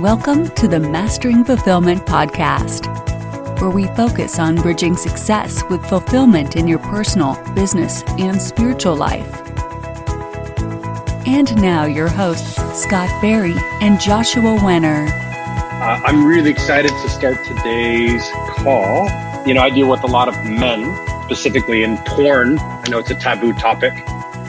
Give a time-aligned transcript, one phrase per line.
[0.00, 2.86] Welcome to the Mastering Fulfillment Podcast,
[3.60, 9.26] where we focus on bridging success with fulfillment in your personal, business, and spiritual life.
[11.26, 15.08] And now, your hosts, Scott Berry and Joshua Wenner.
[15.08, 18.22] Uh, I'm really excited to start today's
[18.58, 19.08] call.
[19.48, 20.94] You know, I deal with a lot of men,
[21.24, 22.60] specifically in porn.
[22.60, 23.94] I know it's a taboo topic,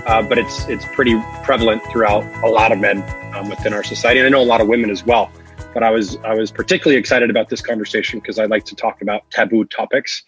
[0.05, 4.19] uh, but it's it's pretty prevalent throughout a lot of men um, within our society,
[4.19, 5.31] and I know a lot of women as well.
[5.73, 9.01] But I was I was particularly excited about this conversation because I like to talk
[9.01, 10.23] about taboo topics,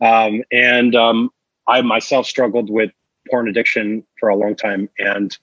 [0.00, 1.30] um, and um,
[1.66, 2.90] I myself struggled with
[3.30, 5.36] porn addiction for a long time, and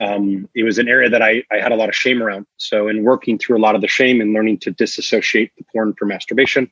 [0.00, 2.46] um, it was an area that I, I had a lot of shame around.
[2.56, 5.94] So, in working through a lot of the shame and learning to disassociate the porn
[5.94, 6.70] from masturbation,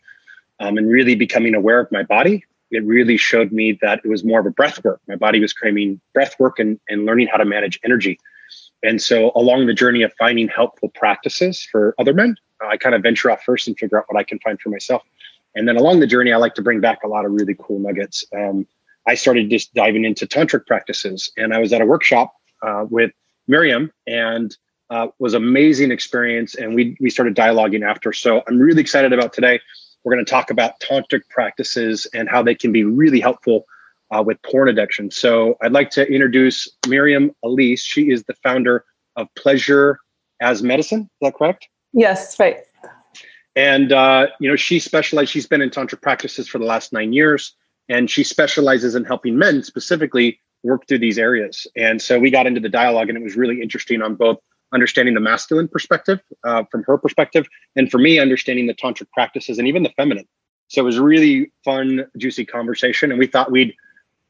[0.60, 4.24] um, and really becoming aware of my body, it really showed me that it was
[4.24, 5.00] more of a breath work.
[5.08, 8.18] My body was craving breath work and, and learning how to manage energy.
[8.82, 13.02] And so, along the journey of finding helpful practices for other men, I kind of
[13.02, 15.02] venture off first and figure out what I can find for myself.
[15.54, 17.78] And then along the journey, I like to bring back a lot of really cool
[17.78, 18.24] nuggets.
[18.34, 18.66] Um,
[19.06, 23.12] I started just diving into tantric practices, and I was at a workshop uh, with
[23.48, 24.54] Miriam, and
[24.90, 26.54] uh, was amazing experience.
[26.54, 28.12] And we we started dialoguing after.
[28.12, 29.60] So I'm really excited about today.
[30.04, 33.66] We're going to talk about tantric practices and how they can be really helpful
[34.10, 35.10] uh, with porn addiction.
[35.10, 37.82] So I'd like to introduce Miriam Elise.
[37.82, 38.84] She is the founder
[39.16, 39.98] of Pleasure
[40.40, 41.02] as Medicine.
[41.02, 41.68] Is that correct?
[41.92, 42.58] Yes, right.
[43.54, 45.30] And uh, you know, she specializes.
[45.30, 47.54] She's been in tantra practices for the last nine years,
[47.88, 51.66] and she specializes in helping men specifically work through these areas.
[51.76, 54.38] And so we got into the dialogue, and it was really interesting on both
[54.74, 57.46] understanding the masculine perspective uh, from her perspective,
[57.76, 60.26] and for me, understanding the tantric practices and even the feminine.
[60.68, 63.74] So it was a really fun, juicy conversation, and we thought we'd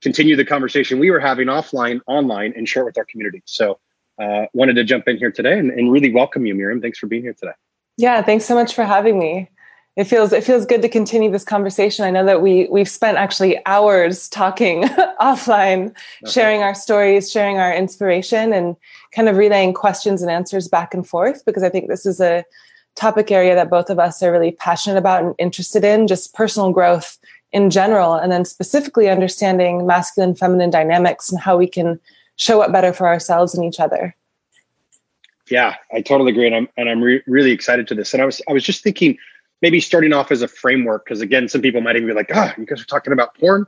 [0.02, 3.42] continue the conversation we were having offline, online, and share it with our community.
[3.46, 3.78] So
[4.20, 6.80] uh, wanted to jump in here today and, and really welcome you, Miriam.
[6.80, 7.52] Thanks for being here today.
[7.96, 9.48] Yeah, thanks so much for having me.
[9.96, 12.04] It feels it feels good to continue this conversation.
[12.04, 14.82] I know that we we've spent actually hours talking
[15.20, 16.30] offline, okay.
[16.30, 18.76] sharing our stories, sharing our inspiration, and
[19.12, 22.44] kind of relaying questions and answers back and forth because I think this is a
[22.94, 26.72] topic area that both of us are really passionate about and interested in, just personal
[26.72, 27.18] growth
[27.56, 31.98] in general, and then specifically understanding masculine feminine dynamics and how we can
[32.36, 34.14] show up better for ourselves and each other.
[35.50, 38.12] Yeah, I totally agree, and I'm and I'm re- really excited to this.
[38.12, 39.16] And I was I was just thinking
[39.62, 42.54] maybe starting off as a framework because again, some people might even be like, ah,
[42.58, 43.66] you guys are talking about porn.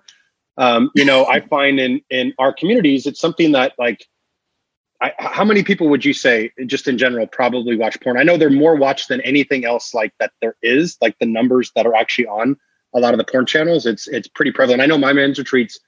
[0.58, 4.06] Um, you know, I find in in our communities, it's something that like.
[5.00, 8.18] I, how many people would you say, just in general, probably watch porn?
[8.18, 10.98] I know they're more watched than anything else like that there is.
[11.00, 12.56] Like the numbers that are actually on
[12.94, 14.82] a lot of the porn channels, it's it's pretty prevalent.
[14.82, 15.78] I know my men's retreats,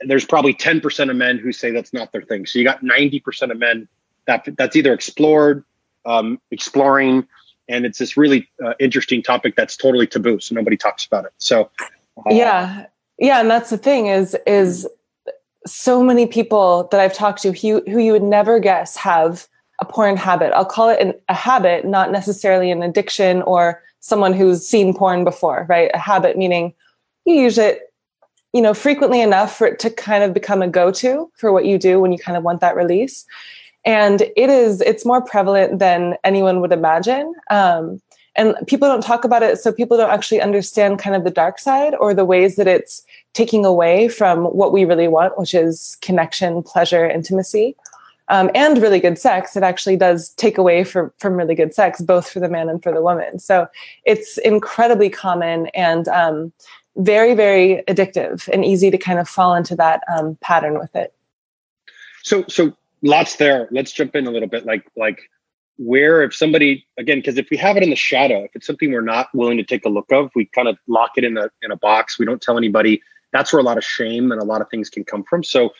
[0.00, 2.46] there's probably 10% of men who say that's not their thing.
[2.46, 3.88] So you got 90% of men
[4.26, 5.64] that that's either explored,
[6.04, 7.26] um, exploring,
[7.68, 10.40] and it's this really uh, interesting topic that's totally taboo.
[10.40, 11.32] So nobody talks about it.
[11.38, 12.86] So uh, yeah,
[13.18, 14.86] yeah, and that's the thing is is
[15.66, 19.48] so many people that I've talked to who who you would never guess have
[19.80, 20.52] a porn habit.
[20.54, 25.24] I'll call it an, a habit, not necessarily an addiction or someone who's seen porn
[25.24, 25.90] before, right?
[25.94, 26.74] A habit meaning
[27.24, 27.92] you use it,
[28.52, 31.78] you know, frequently enough for it to kind of become a go-to for what you
[31.78, 33.24] do when you kind of want that release.
[33.84, 37.34] And it is, it's more prevalent than anyone would imagine.
[37.50, 38.00] Um,
[38.36, 41.58] and people don't talk about it, so people don't actually understand kind of the dark
[41.58, 43.02] side or the ways that it's
[43.32, 47.76] taking away from what we really want, which is connection, pleasure, intimacy
[48.28, 52.00] um, and really good sex, it actually does take away for, from really good sex,
[52.00, 53.38] both for the man and for the woman.
[53.38, 53.68] So
[54.04, 56.52] it's incredibly common and um,
[56.96, 61.12] very, very addictive and easy to kind of fall into that um, pattern with it.
[62.22, 63.68] So, so lots there.
[63.70, 64.64] Let's jump in a little bit.
[64.64, 65.20] Like, like
[65.76, 68.92] where if somebody again, because if we have it in the shadow, if it's something
[68.92, 71.50] we're not willing to take a look of, we kind of lock it in a
[71.62, 72.18] in a box.
[72.18, 73.02] We don't tell anybody.
[73.32, 75.42] That's where a lot of shame and a lot of things can come from.
[75.42, 75.70] So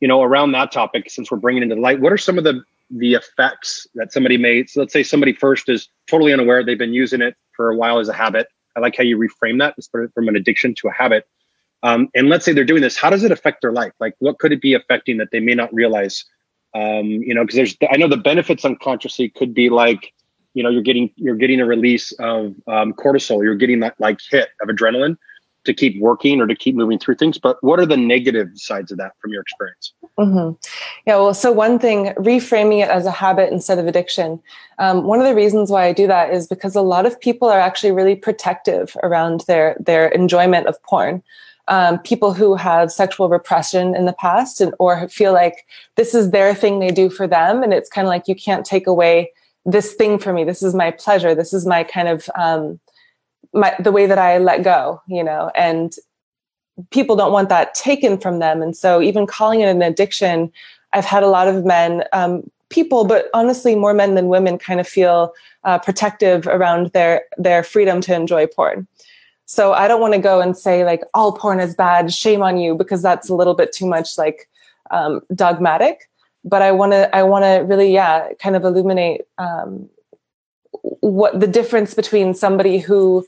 [0.00, 2.44] you know, around that topic, since we're bringing into the light, what are some of
[2.44, 4.70] the the effects that somebody made?
[4.70, 7.98] So let's say somebody first is totally unaware; they've been using it for a while
[7.98, 8.48] as a habit.
[8.76, 9.74] I like how you reframe that
[10.14, 11.26] from an addiction to a habit.
[11.82, 12.96] Um, and let's say they're doing this.
[12.96, 13.92] How does it affect their life?
[14.00, 16.24] Like, what could it be affecting that they may not realize?
[16.74, 20.12] Um, you know, because there's I know the benefits unconsciously could be like,
[20.54, 24.20] you know, you're getting you're getting a release of um, cortisol, you're getting that like
[24.30, 25.16] hit of adrenaline
[25.64, 27.38] to keep working or to keep moving through things.
[27.38, 29.92] But what are the negative sides of that from your experience?
[30.18, 30.54] Mm-hmm.
[31.06, 34.40] Yeah, well, so one thing, reframing it as a habit instead of addiction.
[34.78, 37.48] Um, one of the reasons why I do that is because a lot of people
[37.48, 41.22] are actually really protective around their their enjoyment of porn.
[41.68, 45.66] Um, people who have sexual repression in the past and or feel like
[45.96, 48.64] this is their thing they do for them and it's kind of like you can't
[48.64, 49.30] take away
[49.66, 50.44] this thing for me.
[50.44, 51.34] This is my pleasure.
[51.34, 52.80] This is my kind of um,
[53.52, 55.94] my the way that I let go, you know, and
[56.90, 58.62] people don't want that taken from them.
[58.62, 60.52] And so even calling it an addiction,
[60.92, 64.80] I've had a lot of men, um, people, but honestly, more men than women kind
[64.80, 65.32] of feel
[65.64, 68.86] uh, protective around their their freedom to enjoy porn.
[69.46, 72.58] So I don't want to go and say like all porn is bad, shame on
[72.58, 74.48] you, because that's a little bit too much like
[74.90, 76.08] um, dogmatic.
[76.44, 79.88] But I want to I want to really yeah kind of illuminate um,
[81.00, 83.26] what the difference between somebody who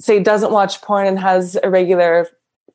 [0.00, 2.28] say doesn't watch porn and has a regular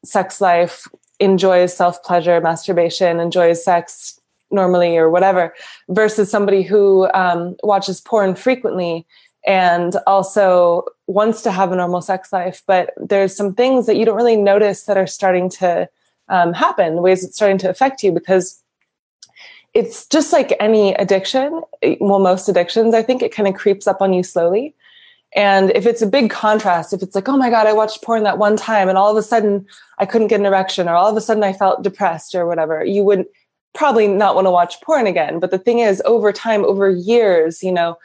[0.04, 0.88] sex life,
[1.20, 4.20] enjoys self pleasure, masturbation, enjoys sex
[4.52, 5.54] normally or whatever,
[5.90, 9.06] versus somebody who um, watches porn frequently
[9.46, 12.62] and also wants to have a normal sex life.
[12.68, 15.90] But there's some things that you don't really notice that are starting to
[16.30, 18.62] um, happen, ways it's starting to affect you because
[19.74, 21.62] it's just like any addiction.
[21.82, 24.76] Eh, well, most addictions, I think it kind of creeps up on you slowly.
[25.36, 28.24] And if it's a big contrast, if it's like, oh my God, I watched porn
[28.24, 29.68] that one time and all of a sudden
[30.00, 32.84] I couldn't get an erection or all of a sudden I felt depressed or whatever,
[32.84, 33.26] you would
[33.74, 35.40] probably not want to watch porn again.
[35.40, 37.98] But the thing is, over time, over years, you know,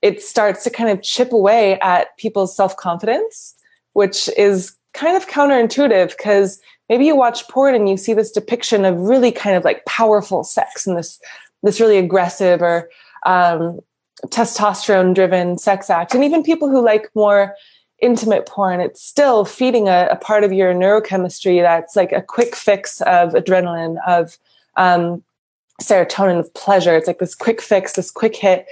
[0.00, 3.54] it starts to kind of chip away at people's self confidence,
[3.92, 6.60] which is kind of counterintuitive because
[6.92, 10.44] maybe you watch porn and you see this depiction of really kind of like powerful
[10.44, 11.18] sex and this
[11.62, 12.90] this really aggressive or
[13.24, 13.80] um,
[14.26, 16.14] testosterone driven sex act.
[16.14, 17.56] And even people who like more
[18.02, 22.54] intimate porn it's still feeding a, a, part of your neurochemistry that's like a quick
[22.54, 24.36] fix of adrenaline of
[24.76, 25.22] um,
[25.80, 26.94] serotonin of pleasure.
[26.94, 28.66] It's like this quick fix this quick hit.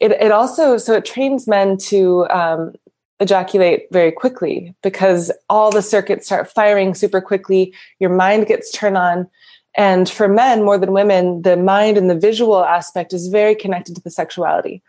[0.00, 2.74] It, it also so it trains men to um,
[3.20, 8.96] ejaculate very quickly because all the circuits start firing super quickly your mind gets turned
[8.96, 9.28] on
[9.76, 13.96] and for men more than women, the mind and the visual aspect is very connected
[13.96, 14.82] to the sexuality.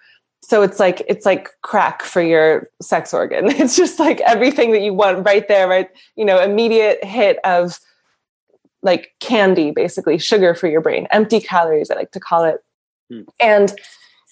[0.44, 3.46] So it's like it's like crack for your sex organ.
[3.60, 5.90] It's just like everything that you want right there, right?
[6.16, 7.80] You know, immediate hit of
[8.84, 12.64] like candy, basically sugar for your brain, empty calories, I like to call it.
[13.10, 13.22] Hmm.
[13.40, 13.74] And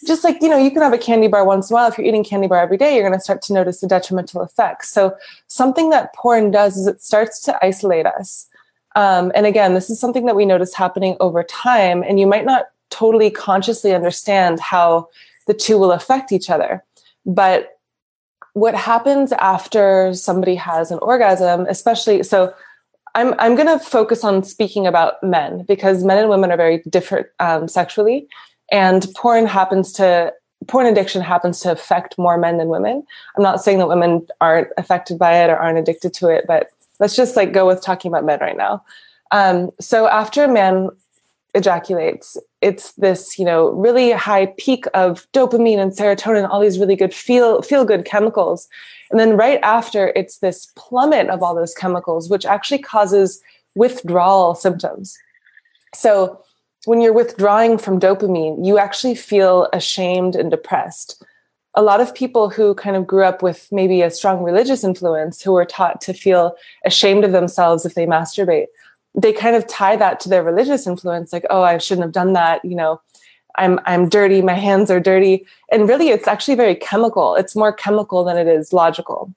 [0.05, 1.89] just like you know you can have a candy bar once in a while.
[1.89, 4.41] If you're eating candy bar every day you're going to start to notice the detrimental
[4.41, 4.89] effects.
[4.89, 5.15] So
[5.47, 8.47] something that porn does is it starts to isolate us.
[8.95, 12.45] Um, and again, this is something that we notice happening over time, and you might
[12.45, 15.09] not totally consciously understand how
[15.47, 16.83] the two will affect each other.
[17.25, 17.79] But
[18.53, 22.53] what happens after somebody has an orgasm, especially so,
[23.15, 26.79] I'm I'm going to focus on speaking about men because men and women are very
[26.89, 28.27] different um, sexually,
[28.73, 30.33] and porn happens to
[30.67, 33.03] porn addiction happens to affect more men than women.
[33.37, 36.69] I'm not saying that women aren't affected by it or aren't addicted to it, but
[36.99, 38.83] let's just like go with talking about men right now.
[39.31, 40.89] Um, so after a man
[41.53, 46.95] ejaculates, it's this, you know, really high peak of dopamine and serotonin, all these really
[46.95, 48.67] good feel feel good chemicals.
[49.11, 53.41] And then right after, it's this plummet of all those chemicals, which actually causes
[53.75, 55.17] withdrawal symptoms.
[55.93, 56.43] So
[56.85, 61.23] when you're withdrawing from dopamine, you actually feel ashamed and depressed.
[61.75, 65.41] A lot of people who kind of grew up with maybe a strong religious influence
[65.41, 68.67] who were taught to feel ashamed of themselves if they masturbate
[69.15, 72.33] they kind of tie that to their religious influence like oh i shouldn't have done
[72.33, 72.99] that you know
[73.55, 75.45] i'm i'm dirty my hands are dirty.
[75.71, 77.35] And really it's actually very chemical.
[77.35, 79.33] It's more chemical than it is logical.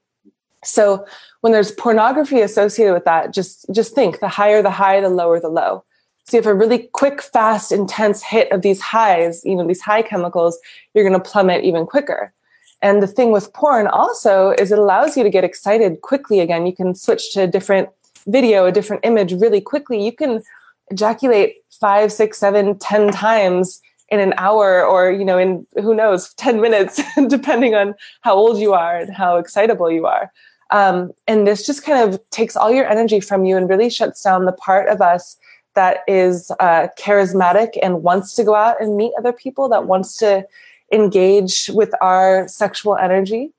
[0.63, 1.05] So
[1.41, 5.39] when there's pornography associated with that just just think the higher the high the lower
[5.39, 5.83] the low
[6.27, 9.79] so you have a really quick, fast, intense hit of these highs, you know, these
[9.79, 10.59] high chemicals,
[10.93, 12.33] you're going to plummet even quicker.
[12.81, 16.67] And the thing with porn also is it allows you to get excited quickly again.
[16.67, 17.87] You can switch to a different
[18.27, 20.03] video, a different image really quickly.
[20.03, 20.43] You can
[20.91, 26.33] ejaculate five, six, seven, ten times in an hour or, you know, in who knows,
[26.37, 30.29] 10 minutes, depending on how old you are and how excitable you are.
[30.71, 34.21] Um, and this just kind of takes all your energy from you and really shuts
[34.21, 35.37] down the part of us
[35.77, 40.17] that is uh, charismatic and wants to go out and meet other people, that wants
[40.17, 40.45] to
[40.91, 43.51] engage with our sexual energy.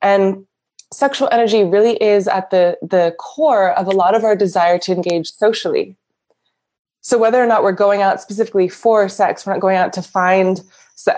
[0.00, 0.46] And
[0.90, 4.92] sexual energy really is at the, the core of a lot of our desire to
[4.92, 5.94] engage socially.
[7.02, 10.02] So whether or not we're going out specifically for sex, we're not going out to
[10.02, 10.62] find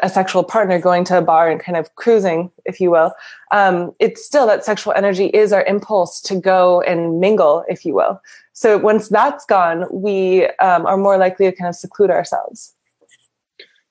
[0.02, 3.12] a sexual partner going to a bar and kind of cruising, if you will,
[3.50, 7.94] um, it's still that sexual energy is our impulse to go and mingle, if you
[7.94, 8.20] will.
[8.52, 12.74] So once that's gone, we um, are more likely to kind of seclude ourselves.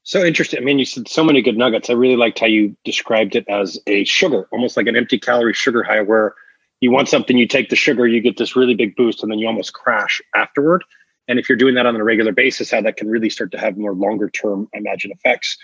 [0.03, 0.60] So interesting.
[0.60, 1.89] I mean, you said so many good nuggets.
[1.89, 5.53] I really liked how you described it as a sugar, almost like an empty calorie
[5.53, 6.34] sugar high, where
[6.81, 9.39] you want something, you take the sugar, you get this really big boost, and then
[9.39, 10.84] you almost crash afterward.
[11.29, 13.59] And if you're doing that on a regular basis, how that can really start to
[13.59, 15.57] have more longer term, I imagine, effects.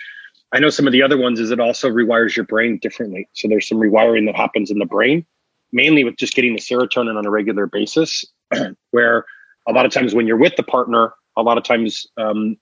[0.53, 3.27] I know some of the other ones is it also rewires your brain differently.
[3.33, 5.25] So there's some rewiring that happens in the brain,
[5.71, 8.23] mainly with just getting the serotonin on a regular basis,
[8.91, 9.25] where
[9.67, 12.57] a lot of times when you're with the partner, a lot of times um,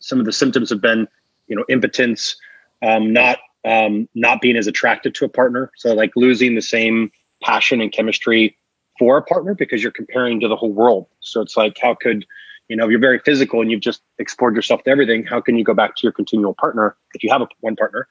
[0.00, 1.06] some of the symptoms have been,
[1.48, 2.36] you know, impotence,
[2.80, 5.70] um, not um, not being as attracted to a partner.
[5.76, 7.12] So like losing the same
[7.42, 8.56] passion and chemistry
[8.98, 11.06] for a partner because you're comparing to the whole world.
[11.20, 12.26] So it's like, how could,
[12.68, 15.24] you know, you're very physical and you've just explored yourself to everything.
[15.24, 18.08] How can you go back to your continual partner if you have a, one partner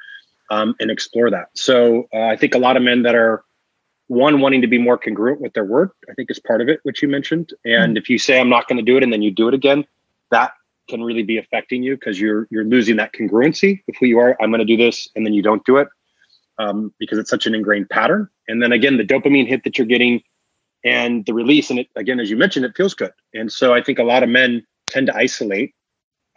[0.50, 1.50] um, and explore that?
[1.56, 3.44] So uh, I think a lot of men that are
[4.08, 6.79] one wanting to be more congruent with their work, I think is part of it,
[6.84, 7.53] which you mentioned.
[7.65, 7.98] And mm-hmm.
[7.98, 9.86] if you say I'm not going to do it and then you do it again,
[10.32, 10.53] that
[10.88, 14.38] can really be affecting you because you're you're losing that congruency with who you are.
[14.41, 15.89] I'm going to do this and then you don't do it
[16.58, 18.29] um, because it's such an ingrained pattern.
[18.48, 20.22] And then again, the dopamine hit that you're getting
[20.84, 23.12] and the release, and it again, as you mentioned, it feels good.
[23.34, 25.74] And so I think a lot of men tend to isolate,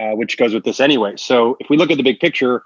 [0.00, 1.14] uh, which goes with this anyway.
[1.16, 2.62] So if we look at the big picture,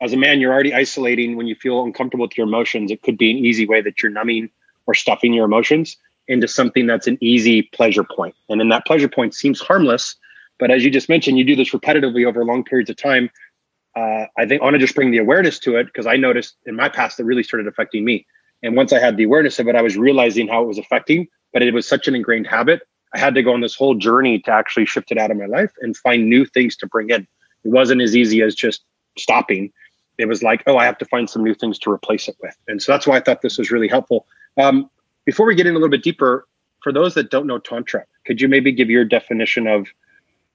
[0.00, 2.90] as a man, you're already isolating when you feel uncomfortable with your emotions.
[2.90, 4.50] It could be an easy way that you're numbing
[4.86, 5.96] or stuffing your emotions
[6.28, 8.34] into something that's an easy pleasure point.
[8.48, 10.16] And then that pleasure point seems harmless,
[10.58, 13.30] but as you just mentioned, you do this repetitively over long periods of time
[13.96, 16.56] uh, I think I want to just bring the awareness to it because I noticed
[16.66, 18.26] in my past it really started affecting me.
[18.62, 21.28] And once I had the awareness of it, I was realizing how it was affecting,
[21.52, 22.82] but it was such an ingrained habit.
[23.14, 25.46] I had to go on this whole journey to actually shift it out of my
[25.46, 27.22] life and find new things to bring in.
[27.64, 28.82] It wasn't as easy as just
[29.16, 29.72] stopping.
[30.18, 32.56] It was like, oh, I have to find some new things to replace it with.
[32.68, 34.26] And so that's why I thought this was really helpful.
[34.56, 34.90] Um,
[35.24, 36.46] before we get in a little bit deeper,
[36.82, 39.88] for those that don't know Tantra, could you maybe give your definition of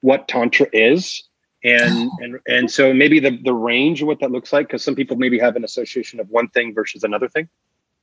[0.00, 1.22] what Tantra is
[1.64, 2.16] and oh.
[2.20, 5.16] and and so maybe the the range of what that looks like because some people
[5.16, 7.48] maybe have an association of one thing versus another thing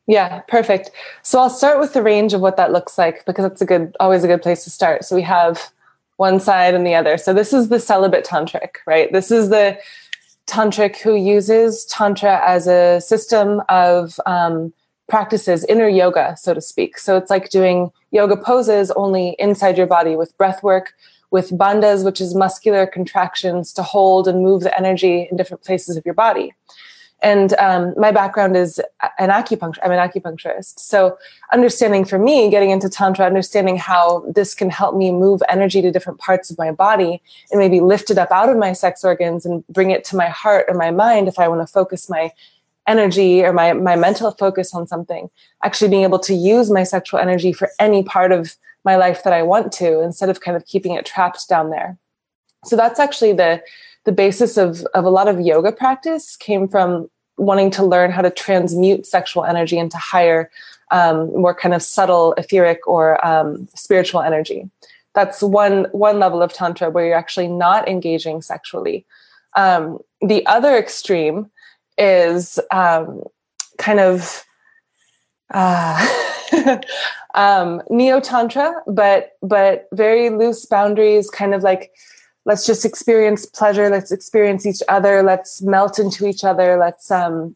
[0.08, 0.92] yeah perfect.
[1.24, 3.96] So i'll start with the range of what that looks like because that's a good
[4.00, 5.06] always a good place to start.
[5.06, 5.72] So we have
[6.18, 7.18] one side and the other.
[7.18, 9.12] So this is the celibate tantric right?
[9.12, 9.78] This is the
[10.48, 14.74] tantric who uses tantra as a system of um,
[15.08, 16.98] practices inner yoga so to speak.
[16.98, 20.94] So it's like doing yoga poses only inside your body with breath work
[21.32, 25.98] with bandhas, which is muscular contractions to hold and move the energy in different places
[25.98, 26.54] of your body.
[27.22, 28.80] And um, my background is
[29.18, 29.80] an acupuncture.
[29.84, 30.80] I'm an acupuncturist.
[30.80, 31.18] So
[31.52, 35.92] understanding for me, getting into tantra, understanding how this can help me move energy to
[35.92, 37.22] different parts of my body
[37.52, 40.28] and maybe lift it up out of my sex organs and bring it to my
[40.28, 42.32] heart or my mind if I want to focus my
[42.88, 45.30] energy or my, my mental focus on something.
[45.64, 49.34] Actually being able to use my sexual energy for any part of my life that
[49.34, 51.98] I want to instead of kind of keeping it trapped down there.
[52.66, 53.62] So that's actually the
[54.06, 58.22] the basis of of a lot of yoga practice came from wanting to learn how
[58.22, 60.52] to transmute sexual energy into higher,
[60.92, 64.70] um, more kind of subtle, etheric or um, spiritual energy.
[65.16, 69.06] That's one one level of tantra where you're actually not engaging sexually.
[69.56, 71.50] Um, the other extreme
[71.98, 73.24] is um,
[73.78, 74.46] kind of
[75.52, 76.08] uh,
[77.34, 81.92] um, neo tantra, but but very loose boundaries, kind of like
[82.46, 87.56] let's just experience pleasure, let's experience each other, let's melt into each other, let's um,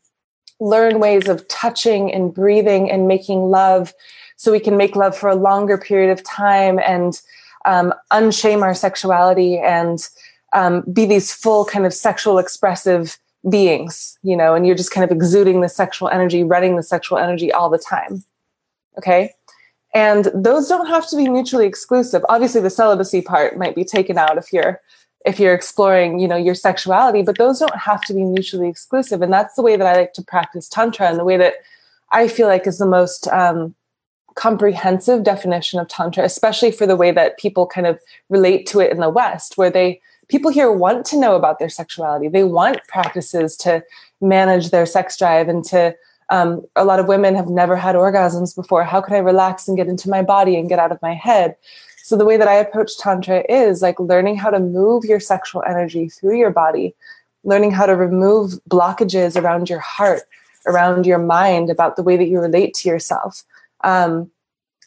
[0.60, 3.94] learn ways of touching and breathing and making love,
[4.36, 7.22] so we can make love for a longer period of time and
[7.66, 10.10] um, unshame our sexuality and
[10.54, 13.18] um, be these full kind of sexual expressive
[13.50, 17.18] beings, you know, and you're just kind of exuding the sexual energy, running the sexual
[17.18, 18.24] energy all the time.
[18.98, 19.34] Okay.
[19.94, 22.26] And those don't have to be mutually exclusive.
[22.30, 24.82] Obviously, the celibacy part might be taken out if you're
[25.26, 29.22] if you're exploring, you know, your sexuality, but those don't have to be mutually exclusive.
[29.22, 31.56] And that's the way that I like to practice tantra, and the way that
[32.12, 33.74] I feel like is the most um,
[34.36, 38.92] comprehensive definition of tantra, especially for the way that people kind of relate to it
[38.92, 42.28] in the West, where they people here want to know about their sexuality.
[42.28, 43.84] They want practices to
[44.22, 45.96] manage their sex drive and to
[46.30, 48.84] um, a lot of women have never had orgasms before.
[48.84, 51.56] How could I relax and get into my body and get out of my head?
[52.04, 55.64] So the way that I approach Tantra is like learning how to move your sexual
[55.68, 56.94] energy through your body,
[57.44, 60.24] learning how to remove blockages around your heart,
[60.68, 63.44] around your mind, about the way that you relate to yourself.
[63.84, 64.30] Um,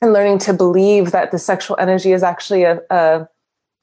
[0.02, 3.28] and learning to believe that the sexual energy is actually a, a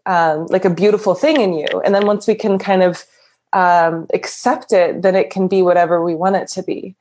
[0.05, 1.65] um, like a beautiful thing in you.
[1.83, 3.05] And then once we can kind of
[3.53, 6.95] um, accept it, then it can be whatever we want it to be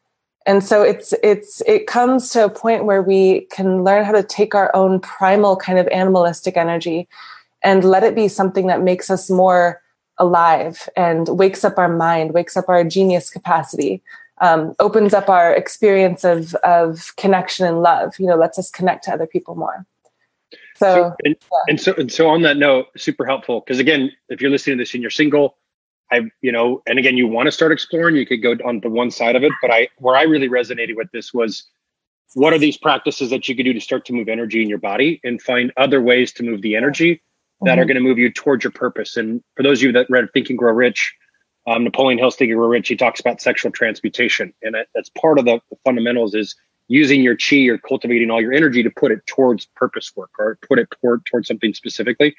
[0.47, 4.23] and so it's it's it comes to a point where we can learn how to
[4.23, 7.09] take our own primal kind of animalistic energy
[7.63, 9.81] and let it be something that makes us more
[10.19, 14.03] alive and wakes up our mind wakes up our genius capacity
[14.41, 19.05] um, opens up our experience of of connection and love you know lets us connect
[19.05, 19.87] to other people more
[20.77, 21.59] so, so and, yeah.
[21.69, 24.83] and so and so on that note super helpful because again if you're listening to
[24.83, 25.57] this and you're single
[26.13, 28.91] I, you know, and again, you want to start exploring, you could go on the
[28.91, 29.53] one side of it.
[29.63, 31.65] But I, where I really resonated with this was
[32.35, 34.79] what are these practices that you could do to start to move energy in your
[34.79, 37.23] body and find other ways to move the energy
[37.63, 37.81] that mm-hmm.
[37.81, 39.17] are going to move you towards your purpose.
[39.17, 41.15] And for those of you that read Think and Grow Rich,
[41.67, 44.53] um, Napoleon Hill's Think and Grow Rich, he talks about sexual transmutation.
[44.63, 46.55] And that's part of the, the fundamentals is
[46.89, 50.59] using your chi or cultivating all your energy to put it towards purpose work or
[50.69, 52.35] put it toward, towards something specifically.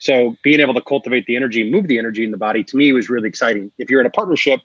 [0.00, 2.92] So being able to cultivate the energy move the energy in the body to me
[2.92, 3.72] was really exciting.
[3.78, 4.60] If you're in a partnership,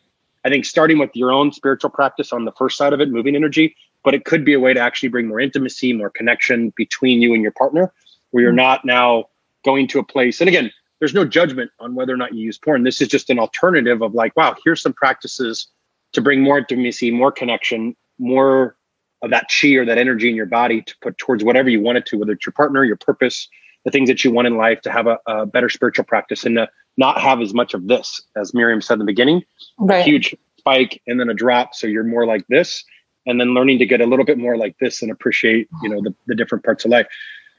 [0.46, 3.36] I think starting with your own spiritual practice on the first side of it, moving
[3.36, 7.22] energy, but it could be a way to actually bring more intimacy, more connection between
[7.22, 7.92] you and your partner,
[8.32, 8.58] where you're mm-hmm.
[8.58, 9.26] not now
[9.66, 10.40] going to a place.
[10.40, 12.84] And again, there's no judgment on whether or not you use porn.
[12.84, 15.68] This is just an alternative of like, wow, here's some practices
[16.14, 18.76] to bring more intimacy, more connection, more
[19.22, 21.98] of that chi or that energy in your body to put towards whatever you want
[21.98, 23.48] it to, whether it's your partner, your purpose,
[23.90, 26.56] the things that you want in life, to have a, a better spiritual practice and
[26.56, 29.44] to not have as much of this, as Miriam said in the beginning,
[29.78, 30.02] right.
[30.02, 31.74] a huge spike and then a drop.
[31.74, 32.84] So you're more like this
[33.26, 36.02] and then learning to get a little bit more like this and appreciate you know
[36.02, 37.08] the, the different parts of life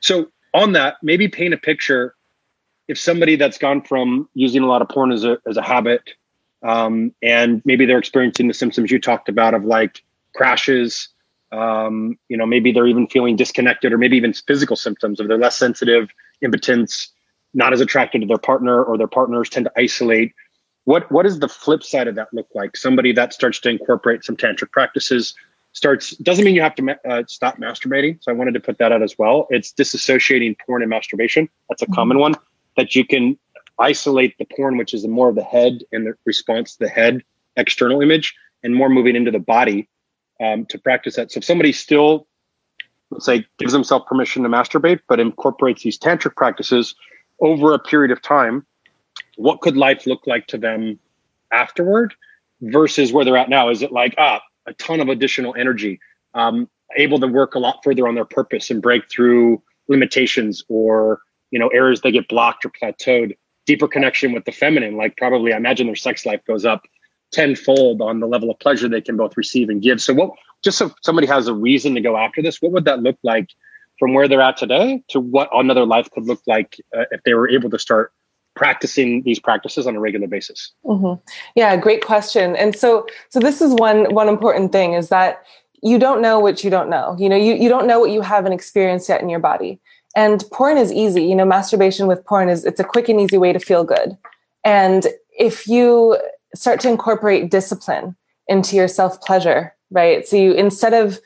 [0.01, 2.15] so on that maybe paint a picture
[2.89, 6.11] if somebody that's gone from using a lot of porn as a, as a habit
[6.63, 10.03] um, and maybe they're experiencing the symptoms you talked about of like
[10.35, 11.09] crashes
[11.53, 15.21] um, you know maybe they're even feeling disconnected or maybe even physical symptoms.
[15.21, 16.11] Of they're less sensitive
[16.43, 17.13] impotence
[17.55, 20.33] not as attracted to their partner or their partners tend to isolate.
[20.85, 22.77] What what does the flip side of that look like?
[22.77, 25.35] Somebody that starts to incorporate some tantric practices
[25.73, 28.19] starts doesn't mean you have to uh, stop masturbating.
[28.23, 29.47] So i wanted to put that out as well.
[29.51, 31.49] It's disassociating porn and masturbation.
[31.69, 31.95] That's a mm-hmm.
[31.95, 32.35] common one
[32.77, 33.39] that you can
[33.79, 37.23] isolate the porn which is more of the head and the response to the head
[37.57, 39.89] external image and more moving into the body
[40.41, 42.27] um, to practice that so if somebody still
[43.11, 46.95] let's say gives themselves permission to masturbate but incorporates these tantric practices
[47.41, 48.65] over a period of time
[49.37, 50.99] what could life look like to them
[51.53, 52.15] afterward
[52.63, 56.01] versus where they're at now is it like ah a ton of additional energy,
[56.35, 61.21] um, able to work a lot further on their purpose and break through limitations or
[61.51, 63.37] you know areas that get blocked or plateaued.
[63.67, 66.83] Deeper connection with the feminine, like probably I imagine their sex life goes up
[67.33, 70.01] tenfold on the level of pleasure they can both receive and give.
[70.01, 70.31] So, what
[70.63, 73.51] just so somebody has a reason to go after this, what would that look like
[73.99, 77.35] from where they're at today to what another life could look like uh, if they
[77.35, 78.13] were able to start
[78.57, 80.73] practicing these practices on a regular basis?
[80.85, 81.21] Mm-hmm.
[81.55, 82.57] Yeah, great question.
[82.57, 85.45] And so, so this is one one important thing is that
[85.83, 87.17] you don't know what you don't know.
[87.19, 89.79] You know, you you don't know what you haven't experienced yet in your body.
[90.17, 91.23] And porn is easy.
[91.25, 94.17] You know, masturbation with porn is it's a quick and easy way to feel good.
[94.65, 95.07] And
[95.39, 96.19] if you
[96.55, 98.17] start to incorporate discipline
[98.49, 100.27] into your self pleasure, right?
[100.27, 101.21] So you instead of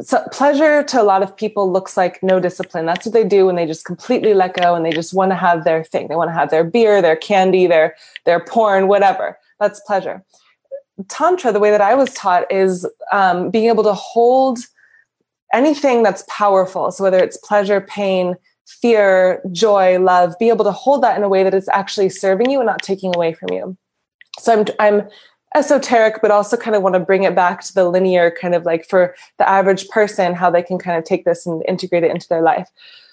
[0.00, 2.86] so pleasure to a lot of people looks like no discipline.
[2.86, 5.36] That's what they do when they just completely let go and they just want to
[5.36, 6.08] have their thing.
[6.08, 9.38] They want to have their beer, their candy, their their porn, whatever.
[9.60, 10.24] That's pleasure.
[11.08, 14.58] Tantra, the way that I was taught, is um, being able to hold
[15.52, 16.90] anything that's powerful.
[16.90, 18.34] So whether it's pleasure, pain,
[18.66, 22.50] fear, joy, love, be able to hold that in a way that it's actually serving
[22.50, 23.76] you and not taking away from you.
[24.38, 25.08] So I'm I'm
[25.54, 28.64] esoteric, but also kind of want to bring it back to the linear kind of
[28.64, 32.10] like for the average person, how they can kind of take this and integrate it
[32.10, 32.70] into their life.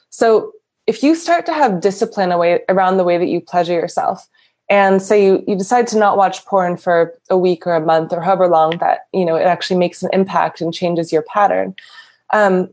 [0.10, 0.54] So
[0.88, 4.28] if you start to have discipline away around the way that you pleasure yourself,
[4.70, 8.14] and say you, you decide to not watch porn for a week or a month
[8.14, 11.76] or however long that you know it actually makes an impact and changes your pattern
[12.32, 12.70] um,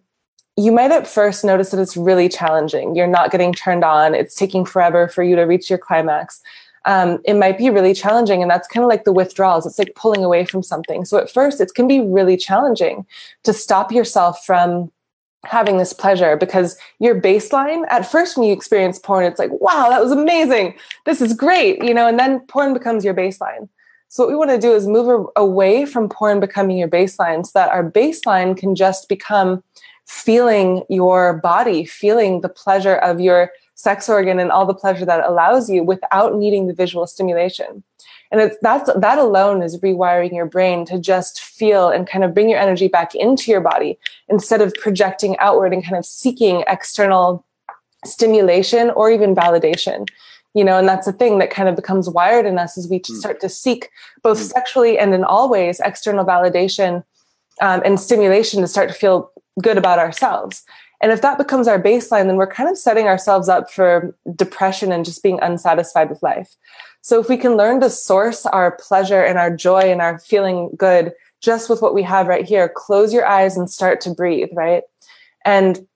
[0.56, 2.96] you might at first notice that it's really challenging.
[2.96, 4.14] You're not getting turned on.
[4.14, 6.40] It's taking forever for you to reach your climax
[6.86, 8.40] um, it might be really challenging.
[8.40, 9.66] And that's kind of like the withdrawals.
[9.66, 11.04] It's like pulling away from something.
[11.04, 13.04] So at first, it can be really challenging
[13.42, 14.90] to stop yourself from
[15.44, 19.88] having this pleasure because your baseline at first when you experience porn it's like wow
[19.88, 23.68] that was amazing this is great you know and then porn becomes your baseline
[24.08, 27.52] so what we want to do is move away from porn becoming your baseline so
[27.54, 29.62] that our baseline can just become
[30.04, 35.24] feeling your body feeling the pleasure of your sex organ and all the pleasure that
[35.24, 37.84] allows you without needing the visual stimulation.
[38.32, 42.34] And it's that's that alone is rewiring your brain to just feel and kind of
[42.34, 46.64] bring your energy back into your body instead of projecting outward and kind of seeking
[46.66, 47.44] external
[48.04, 50.06] stimulation or even validation
[50.54, 52.98] you know and that's the thing that kind of becomes wired in us as we
[53.04, 53.14] hmm.
[53.14, 53.90] start to seek
[54.22, 54.52] both mm.
[54.52, 57.02] sexually and in all ways external validation
[57.60, 60.64] um, and stimulation to start to feel good about ourselves
[61.00, 64.92] and if that becomes our baseline, then we're kind of setting ourselves up for depression
[64.92, 66.54] and just being unsatisfied with life.
[67.02, 70.70] So if we can learn to source our pleasure and our joy and our feeling
[70.76, 74.48] good just with what we have right here, close your eyes and start to breathe,
[74.52, 74.82] right?
[75.44, 75.86] And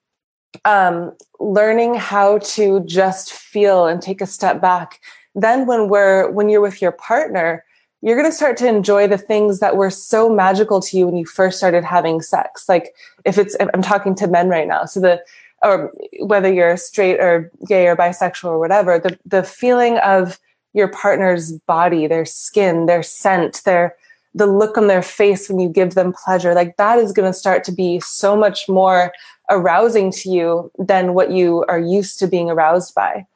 [0.65, 5.01] um, learning how to just feel and take a step back
[5.35, 7.65] then when we're when you're with your partner
[8.03, 11.17] you're going to start to enjoy the things that were so magical to you when
[11.17, 12.69] you first started having sex.
[12.69, 15.23] Like if it's i'm talking to men right now so the
[15.63, 20.39] or whether you're straight or gay or bisexual or whatever the the feeling of
[20.73, 23.95] your partner's body their skin their scent their
[24.35, 27.37] the look on their face when you give them pleasure like that is going to
[27.37, 29.13] start to be so much more
[29.51, 33.27] arousing to you than what you are used to being aroused by.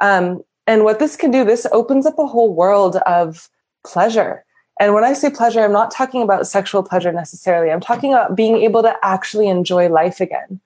[0.00, 3.48] Um, and what this can do this opens up a whole world of
[3.84, 4.44] pleasure.
[4.78, 7.70] And when i say pleasure i'm not talking about sexual pleasure necessarily.
[7.70, 10.60] I'm talking about being able to actually enjoy life again.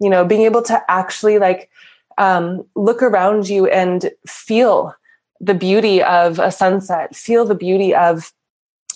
[0.00, 1.70] You know being able to actually like
[2.16, 4.94] um, look around you and feel
[5.40, 8.32] the beauty of a sunset feel the beauty of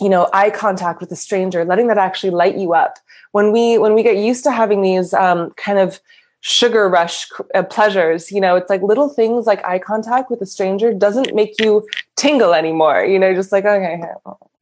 [0.01, 2.99] you know eye contact with a stranger letting that actually light you up.
[3.33, 6.01] When we when we get used to having these um, kind of
[6.41, 10.47] sugar rush uh, pleasures you know it's like little things like eye contact with a
[10.47, 14.01] stranger doesn't make you tingle anymore you know just like okay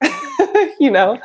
[0.80, 1.20] you know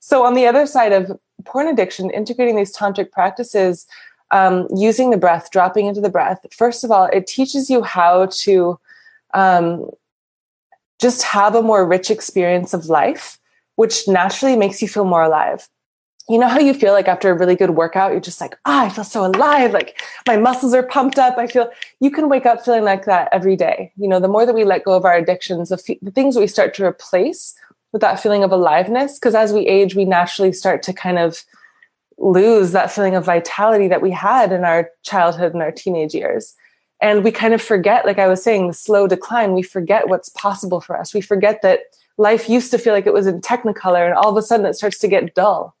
[0.00, 3.86] so on the other side of porn addiction integrating these tantric practices
[4.32, 8.26] um, using the breath dropping into the breath first of all it teaches you how
[8.26, 8.78] to
[9.34, 9.88] um,
[11.00, 13.38] just have a more rich experience of life
[13.76, 15.68] which naturally makes you feel more alive.
[16.28, 18.82] You know how you feel like after a really good workout, you're just like, ah,
[18.82, 19.72] oh, I feel so alive.
[19.72, 21.36] Like my muscles are pumped up.
[21.36, 23.92] I feel you can wake up feeling like that every day.
[23.96, 26.36] You know, the more that we let go of our addictions, the, f- the things
[26.36, 27.54] we start to replace
[27.92, 31.44] with that feeling of aliveness, because as we age, we naturally start to kind of
[32.18, 36.54] lose that feeling of vitality that we had in our childhood and our teenage years.
[37.00, 40.28] And we kind of forget, like I was saying, the slow decline, we forget what's
[40.30, 41.12] possible for us.
[41.12, 41.80] We forget that
[42.16, 44.74] life used to feel like it was in technicolor and all of a sudden it
[44.74, 45.74] starts to get dull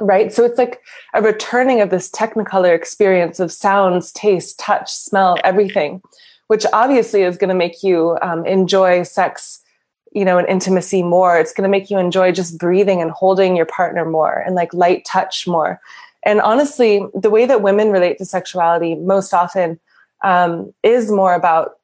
[0.00, 0.32] right?
[0.32, 0.80] So it's like
[1.14, 6.02] a returning of this technicolor experience of sounds taste touch smell everything
[6.48, 9.60] which obviously is going to make you um, enjoy sex
[10.12, 11.36] you know and intimacy more.
[11.38, 14.72] It's going to make you enjoy just breathing and holding your partner more and like
[14.72, 15.80] light touch more.
[16.22, 19.80] And honestly the way that women relate to sexuality most often
[20.22, 21.78] um, is more about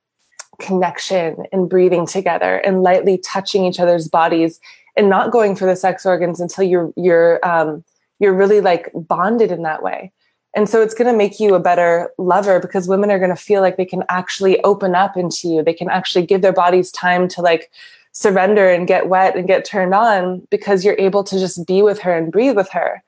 [0.60, 4.60] connection and breathing together and lightly touching each other's bodies
[4.96, 7.82] and not going for the sex organs until you're you're um,
[8.20, 10.12] you're really like bonded in that way.
[10.54, 13.36] And so it's going to make you a better lover because women are going to
[13.36, 15.62] feel like they can actually open up into you.
[15.62, 17.70] They can actually give their bodies time to like
[18.12, 22.00] surrender and get wet and get turned on because you're able to just be with
[22.00, 23.02] her and breathe with her.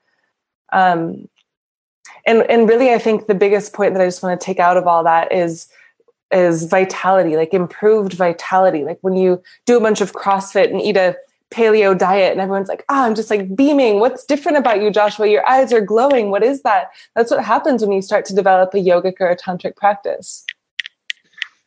[0.71, 1.29] Um,
[2.25, 4.77] and and really i think the biggest point that i just want to take out
[4.77, 5.67] of all that is
[6.33, 8.83] is vitality, like improved vitality.
[8.83, 11.15] Like when you do a bunch of CrossFit and eat a
[11.53, 13.99] paleo diet and everyone's like, oh, I'm just like beaming.
[13.99, 15.27] What's different about you, Joshua?
[15.27, 16.31] Your eyes are glowing.
[16.31, 16.91] What is that?
[17.15, 20.45] That's what happens when you start to develop a yogic or a tantric practice.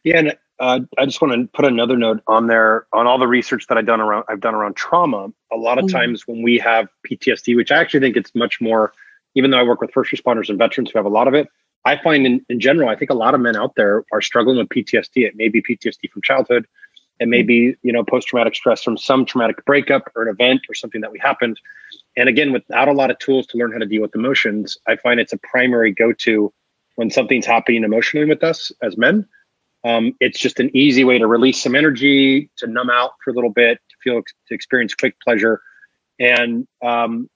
[0.05, 3.27] Yeah, and uh, I just want to put another note on there on all the
[3.27, 5.29] research that I've done around I've done around trauma.
[5.53, 5.96] A lot of mm-hmm.
[5.96, 8.92] times when we have PTSD, which I actually think it's much more,
[9.35, 11.49] even though I work with first responders and veterans who have a lot of it,
[11.85, 14.59] I find in, in general, I think a lot of men out there are struggling
[14.59, 15.27] with PTSD.
[15.27, 16.66] It may be PTSD from childhood.
[17.18, 20.74] It may be, you know, post-traumatic stress from some traumatic breakup or an event or
[20.74, 21.59] something that we happened.
[22.16, 24.96] And again, without a lot of tools to learn how to deal with emotions, I
[24.96, 26.52] find it's a primary go-to
[26.96, 29.26] when something's happening emotionally with us as men.
[29.85, 33.35] Um, it's just an easy way to release some energy, to numb out for a
[33.35, 35.62] little bit, to feel, to experience quick pleasure.
[36.18, 37.31] And um,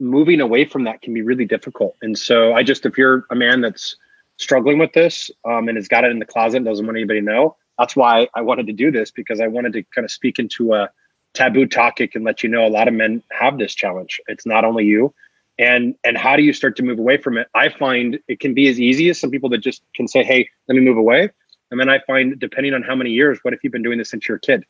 [0.00, 1.96] moving away from that can be really difficult.
[2.02, 3.96] And so I just, if you're a man that's
[4.38, 7.20] struggling with this um, and has got it in the closet and doesn't want anybody
[7.20, 10.10] to know, that's why I wanted to do this because I wanted to kind of
[10.10, 10.90] speak into a
[11.34, 14.20] taboo topic and let you know a lot of men have this challenge.
[14.26, 15.14] It's not only you.
[15.58, 17.48] And and how do you start to move away from it?
[17.54, 20.50] I find it can be as easy as some people that just can say, "Hey,
[20.68, 21.30] let me move away."
[21.70, 24.10] And then I find, depending on how many years, what if you've been doing this
[24.10, 24.64] since you're a kid?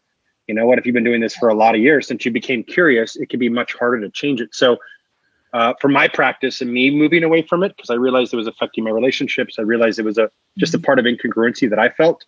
[0.47, 2.31] You know, what if you've been doing this for a lot of years since you
[2.31, 3.17] became curious?
[3.17, 4.55] It can be much harder to change it.
[4.55, 4.79] So
[5.53, 8.47] uh, for my practice and me moving away from it because I realized it was
[8.47, 9.57] affecting my relationships.
[9.59, 12.25] I realized it was a just a part of incongruency that I felt.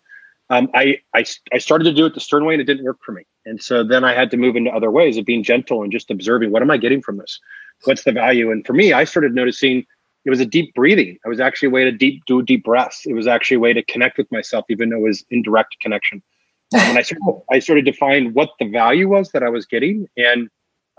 [0.51, 2.99] Um, I, I I started to do it the stern way and it didn't work
[3.05, 3.23] for me.
[3.45, 6.09] And so then I had to move into other ways of being gentle and just
[6.09, 7.39] observing what am I getting from this?
[7.85, 8.51] What's the value?
[8.51, 9.85] And for me, I started noticing
[10.25, 11.17] it was a deep breathing.
[11.23, 13.05] It was actually a way to deep do deep breaths.
[13.05, 16.21] It was actually a way to connect with myself, even though it was indirect connection.
[16.71, 20.07] And I started, I started to find what the value was that I was getting.
[20.17, 20.49] And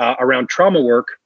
[0.00, 1.18] uh, around trauma work,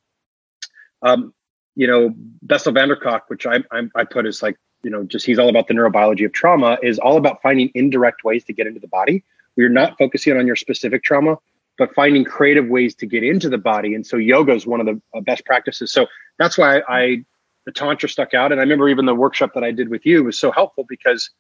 [1.00, 1.32] um,
[1.76, 5.04] you know, Bessel van der Kolk, which I, I, I put as like, you know,
[5.04, 8.52] just he's all about the neurobiology of trauma, is all about finding indirect ways to
[8.52, 9.24] get into the body.
[9.56, 11.38] We're not focusing on your specific trauma,
[11.78, 13.94] but finding creative ways to get into the body.
[13.94, 15.92] And so yoga is one of the uh, best practices.
[15.92, 16.06] So
[16.38, 17.24] that's why I,
[17.66, 18.52] the tantra stuck out.
[18.52, 21.30] And I remember even the workshop that I did with you was so helpful because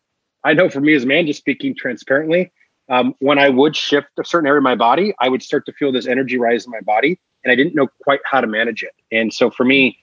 [0.42, 2.52] I know for me as a man, just speaking transparently,
[2.88, 5.72] um, when I would shift a certain area of my body, I would start to
[5.72, 8.82] feel this energy rise in my body, and I didn't know quite how to manage
[8.82, 8.94] it.
[9.10, 9.98] And so for me,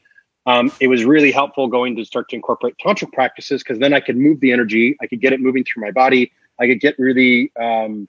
[0.45, 3.99] um, it was really helpful going to start to incorporate tantric practices because then I
[3.99, 6.97] could move the energy, I could get it moving through my body, I could get
[6.97, 8.07] really, um,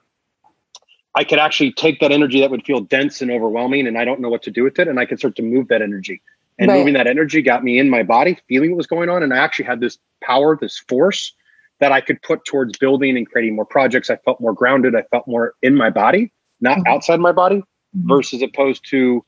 [1.14, 4.21] I could actually take that energy that would feel dense and overwhelming, and I don't
[4.21, 6.23] know what to do with it, and I could start to move that energy.
[6.59, 6.79] And right.
[6.79, 9.38] moving that energy got me in my body, feeling what was going on, and I
[9.38, 11.35] actually had this power, this force
[11.81, 14.09] that I could put towards building and creating more projects.
[14.09, 14.95] I felt more grounded.
[14.95, 16.92] I felt more in my body, not mm-hmm.
[16.92, 18.09] outside my body, mm-hmm.
[18.09, 19.25] versus opposed to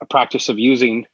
[0.00, 1.06] a practice of using,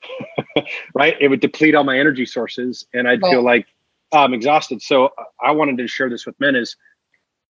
[0.94, 1.16] right?
[1.20, 3.30] It would deplete all my energy sources and I'd right.
[3.30, 3.66] feel like
[4.12, 4.82] oh, I'm exhausted.
[4.82, 5.10] So
[5.42, 6.76] I wanted to share this with men is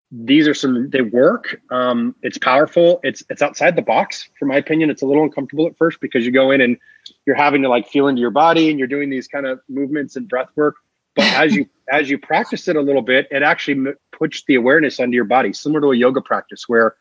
[0.10, 1.62] these are some, they work.
[1.70, 3.00] Um, it's powerful.
[3.04, 4.30] It's, it's outside the box.
[4.40, 6.78] For my opinion, it's a little uncomfortable at first because you go in and
[7.26, 10.16] you're having to like feel into your body and you're doing these kind of movements
[10.16, 10.76] and breath work
[11.18, 15.00] but as you as you practice it a little bit it actually puts the awareness
[15.00, 16.96] under your body similar to a yoga practice where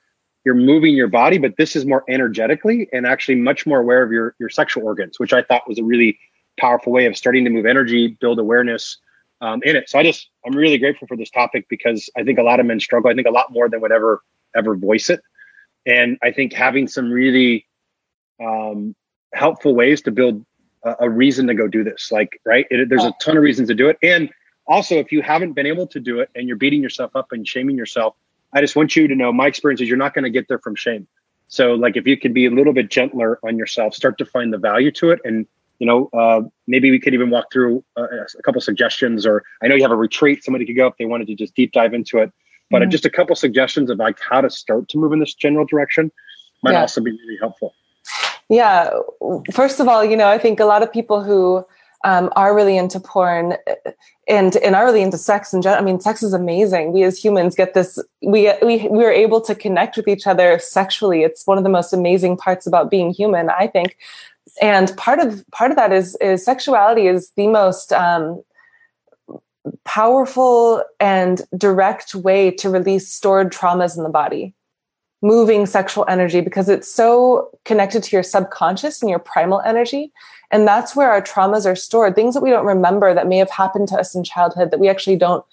[0.46, 4.11] you're moving your body but this is more energetically and actually much more aware of
[4.11, 6.18] your your sexual organs which i thought was a really
[6.59, 8.98] powerful way of starting to move energy build awareness
[9.42, 12.38] um, in it so i just i'm really grateful for this topic because i think
[12.38, 14.22] a lot of men struggle i think a lot more than would ever
[14.54, 15.20] ever voice it
[15.85, 17.66] and i think having some really
[18.40, 18.94] um,
[19.35, 20.44] helpful ways to build
[21.00, 22.11] a, reason to go do this.
[22.11, 22.66] Like, right?
[22.70, 23.98] It, there's a ton of reasons to do it.
[24.02, 24.30] And
[24.66, 27.46] also, if you haven't been able to do it and you're beating yourself up and
[27.46, 28.14] shaming yourself,
[28.57, 30.59] I just want you to know my experience is you're not going to get there
[30.59, 31.07] from shame.
[31.49, 34.51] So, like, if you could be a little bit gentler on yourself, start to find
[34.51, 35.47] the value to it, and
[35.79, 38.07] you know, uh, maybe we could even walk through uh,
[38.38, 39.27] a couple suggestions.
[39.27, 41.55] Or I know you have a retreat; somebody could go if they wanted to just
[41.55, 42.33] deep dive into it.
[42.71, 42.90] But mm-hmm.
[42.90, 46.11] just a couple suggestions of like how to start to move in this general direction
[46.62, 46.81] might yeah.
[46.81, 47.75] also be really helpful.
[48.49, 48.90] Yeah.
[49.53, 51.64] First of all, you know, I think a lot of people who
[52.07, 53.57] um, are really into porn
[54.29, 56.92] and and are really into sex and I mean, sex is amazing.
[56.92, 57.99] We as humans get this.
[58.23, 61.25] We we we are able to connect with each other sexually.
[61.25, 63.97] It's one of the most amazing parts about being human, I think.
[64.62, 68.40] And part of part of that is is sexuality is the most um,
[69.85, 74.55] powerful and direct way to release stored traumas in the body
[75.23, 80.12] moving sexual energy because it's so connected to your subconscious and your primal energy.
[80.50, 83.50] And that's where our traumas are stored, things that we don't remember that may have
[83.50, 85.44] happened to us in childhood that we actually don't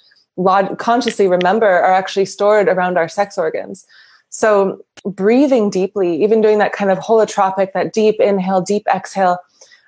[0.78, 3.86] consciously remember are actually stored around our sex organs.
[4.30, 9.38] So breathing deeply, even doing that kind of holotropic, that deep inhale, deep exhale,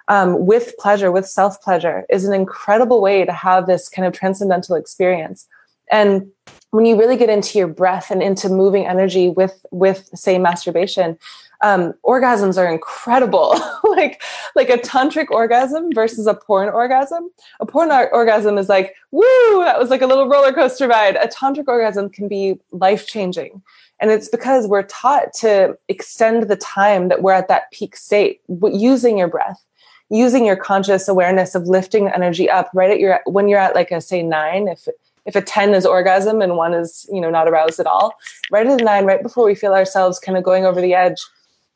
[0.07, 4.13] um, with pleasure, with self pleasure, is an incredible way to have this kind of
[4.13, 5.47] transcendental experience.
[5.91, 6.31] And
[6.69, 11.17] when you really get into your breath and into moving energy with with say masturbation
[11.61, 13.55] um, orgasms are incredible.
[13.95, 14.21] Like
[14.55, 17.29] like a tantric orgasm versus a porn orgasm.
[17.61, 19.23] A porn orgasm is like woo
[19.63, 21.15] that was like a little roller coaster ride.
[21.15, 23.61] A tantric orgasm can be life changing
[23.99, 28.41] and it's because we're taught to extend the time that we're at that peak state
[28.71, 29.63] using your breath
[30.09, 33.75] using your conscious awareness of lifting the energy up right at your when you're at
[33.75, 34.87] like a say nine if
[35.25, 38.13] if a 10 is orgasm and one is you know not aroused at all
[38.51, 41.19] right at a nine right before we feel ourselves kind of going over the edge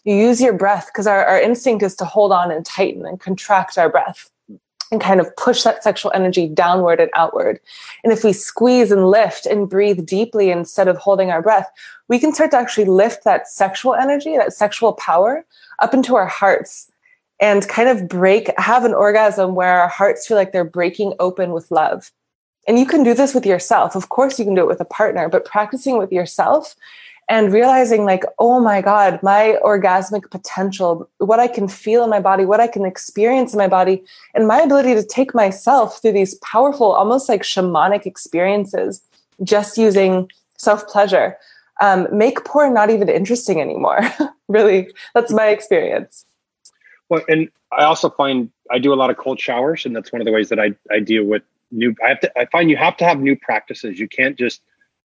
[0.05, 3.19] you use your breath because our, our instinct is to hold on and tighten and
[3.19, 4.29] contract our breath
[4.91, 7.59] and kind of push that sexual energy downward and outward.
[8.03, 11.69] And if we squeeze and lift and breathe deeply instead of holding our breath,
[12.07, 15.45] we can start to actually lift that sexual energy, that sexual power
[15.79, 16.91] up into our hearts
[17.39, 21.51] and kind of break, have an orgasm where our hearts feel like they're breaking open
[21.51, 22.11] with love.
[22.67, 23.95] And you can do this with yourself.
[23.95, 26.75] Of course, you can do it with a partner, but practicing with yourself
[27.29, 32.19] and realizing, like, oh my God, my orgasmic potential, what I can feel in my
[32.19, 36.13] body, what I can experience in my body, and my ability to take myself through
[36.13, 39.01] these powerful, almost like shamanic experiences
[39.43, 41.37] just using self pleasure.
[41.81, 44.01] Um, make porn not even interesting anymore.
[44.49, 46.25] really, that's my experience.
[47.07, 50.19] Well, and I also find I do a lot of cold showers, and that's one
[50.19, 52.77] of the ways that I, I deal with new i have to i find you
[52.77, 54.59] have to have new practices you can't just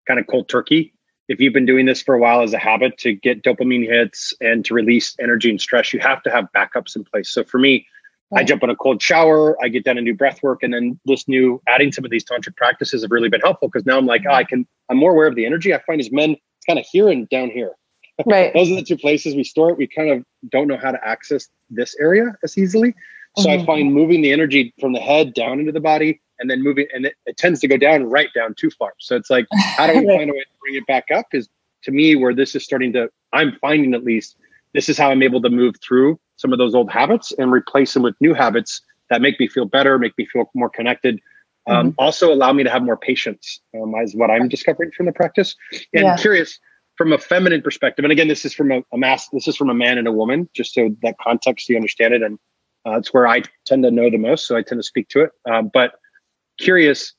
[0.06, 0.93] kind of cold turkey
[1.28, 4.34] if you've been doing this for a while as a habit to get dopamine hits
[4.40, 7.30] and to release energy and stress you have to have backups in place.
[7.30, 7.87] So for me
[8.34, 10.98] i jump in a cold shower i get done a new breath work and then
[11.04, 14.06] this new adding some of these tantric practices have really been helpful because now i'm
[14.06, 16.34] like oh, i can i'm more aware of the energy i find as men
[16.64, 17.72] it's kind of here and down here.
[18.26, 18.54] Right.
[18.54, 19.76] Those are the two places we store it.
[19.76, 22.94] We kind of don't know how to access this area as easily.
[23.37, 23.62] So mm-hmm.
[23.62, 26.87] i find moving the energy from the head down into the body and then moving
[26.94, 29.87] and it, it, tends to go down right down too far so it's like how
[29.87, 31.49] do we find a way to bring it back up is
[31.83, 34.37] to me where this is starting to i'm finding at least
[34.73, 37.94] this is how i'm able to move through some of those old habits and replace
[37.94, 41.20] them with new habits that make me feel better make me feel more connected
[41.66, 41.94] um, mm-hmm.
[41.97, 45.57] also allow me to have more patience um, is what i'm discovering from the practice
[45.92, 46.16] and yeah.
[46.16, 46.59] curious
[46.97, 49.68] from a feminine perspective, and again, this is from a, a mass, this is from
[49.68, 52.38] a man and a woman, just so that context you understand it, and
[52.87, 55.23] uh, it's where I tend to know the most, so I tend to speak to
[55.23, 55.31] it.
[55.51, 55.94] Um, but
[56.58, 57.14] curious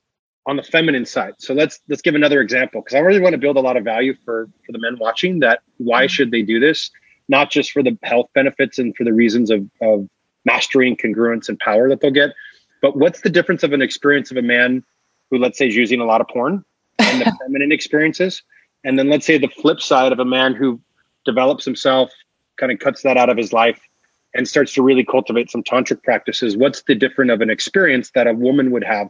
[0.46, 1.34] on the feminine side.
[1.40, 3.84] So let's let's give another example because I really want to build a lot of
[3.84, 5.40] value for for the men watching.
[5.40, 6.08] That why mm-hmm.
[6.10, 6.92] should they do this?
[7.28, 10.08] Not just for the health benefits and for the reasons of of
[10.46, 12.32] mastery and congruence and power that they'll get,
[12.82, 14.84] but what's the difference of an experience of a man
[15.32, 16.64] who, let's say, is using a lot of porn
[17.00, 18.44] and the feminine experiences,
[18.84, 20.80] and then let's say the flip side of a man who
[21.26, 22.12] develops himself,
[22.58, 23.82] kind of cuts that out of his life
[24.36, 28.28] and starts to really cultivate some tantric practices what's the different of an experience that
[28.28, 29.10] a woman would have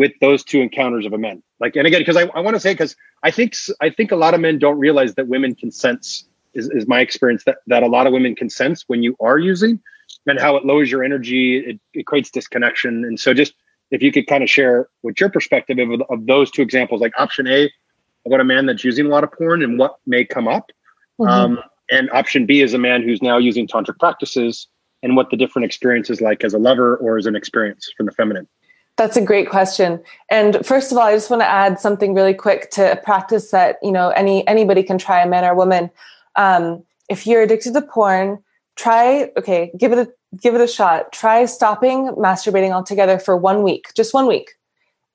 [0.00, 2.60] with those two encounters of a man like and again because i, I want to
[2.60, 5.70] say because i think i think a lot of men don't realize that women can
[5.70, 9.14] sense is, is my experience that, that a lot of women can sense when you
[9.20, 9.78] are using
[10.26, 13.52] and how it lowers your energy it, it creates disconnection and so just
[13.90, 17.12] if you could kind of share what your perspective of, of those two examples like
[17.18, 17.70] option a
[18.26, 20.70] about a man that's using a lot of porn and what may come up
[21.20, 21.30] mm-hmm.
[21.30, 21.58] um,
[21.90, 24.68] and option B is a man who's now using tantric practices
[25.02, 28.06] and what the different experience is like as a lover or as an experience from
[28.06, 28.48] the feminine.
[29.00, 29.98] That's a great question.
[30.28, 33.50] And first of all, I just want to add something really quick to a practice
[33.50, 35.90] that you know any anybody can try, a man or woman.
[36.36, 38.44] Um, if you're addicted to porn,
[38.76, 41.12] try okay, give it a give it a shot.
[41.12, 44.50] Try stopping masturbating altogether for one week, just one week.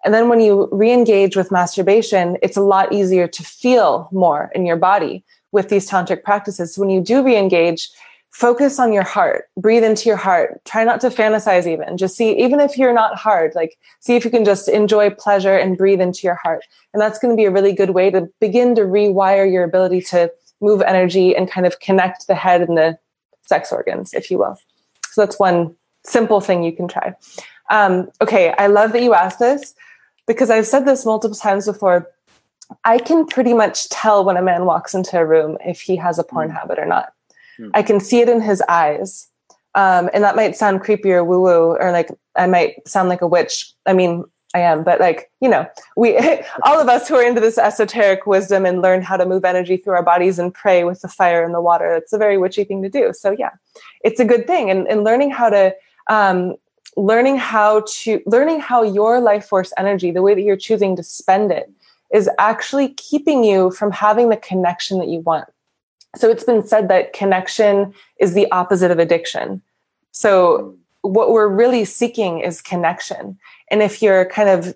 [0.03, 4.65] And then when you re-engage with masturbation, it's a lot easier to feel more in
[4.65, 6.75] your body with these tantric practices.
[6.75, 7.91] When you do re-engage,
[8.35, 10.59] focus on your heart, breathe into your heart.
[10.65, 11.95] Try not to fantasize even.
[11.95, 15.55] Just see, even if you're not hard, like see if you can just enjoy pleasure
[15.55, 16.61] and breathe into your heart.
[16.93, 20.01] And that's going to be a really good way to begin to rewire your ability
[20.09, 22.99] to move energy and kind of connect the head and the
[23.45, 24.57] sex organs, if you will.
[25.11, 27.15] So that's one simple thing you can try.
[27.69, 29.73] Um, okay, I love that you asked this
[30.27, 32.11] because I've said this multiple times before.
[32.83, 36.19] I can pretty much tell when a man walks into a room if he has
[36.19, 36.53] a porn mm.
[36.53, 37.14] habit or not.
[37.73, 39.27] I can see it in his eyes.
[39.75, 43.21] Um, and that might sound creepy or woo woo, or like I might sound like
[43.21, 43.73] a witch.
[43.85, 44.23] I mean,
[44.55, 46.17] I am, but like, you know, we,
[46.63, 49.75] all of us who are into this esoteric wisdom and learn how to move energy
[49.75, 52.63] through our bodies and pray with the fire and the water, it's a very witchy
[52.63, 53.11] thing to do.
[53.13, 53.51] So yeah,
[54.01, 54.71] it's a good thing.
[54.71, 55.75] And, and learning how to,
[56.07, 56.55] um,
[56.95, 61.03] learning how to, learning how your life force energy, the way that you're choosing to
[61.03, 61.69] spend it,
[62.13, 65.49] is actually keeping you from having the connection that you want.
[66.15, 69.61] So it's been said that connection is the opposite of addiction.
[70.11, 73.37] So what we're really seeking is connection.
[73.69, 74.75] And if you're kind of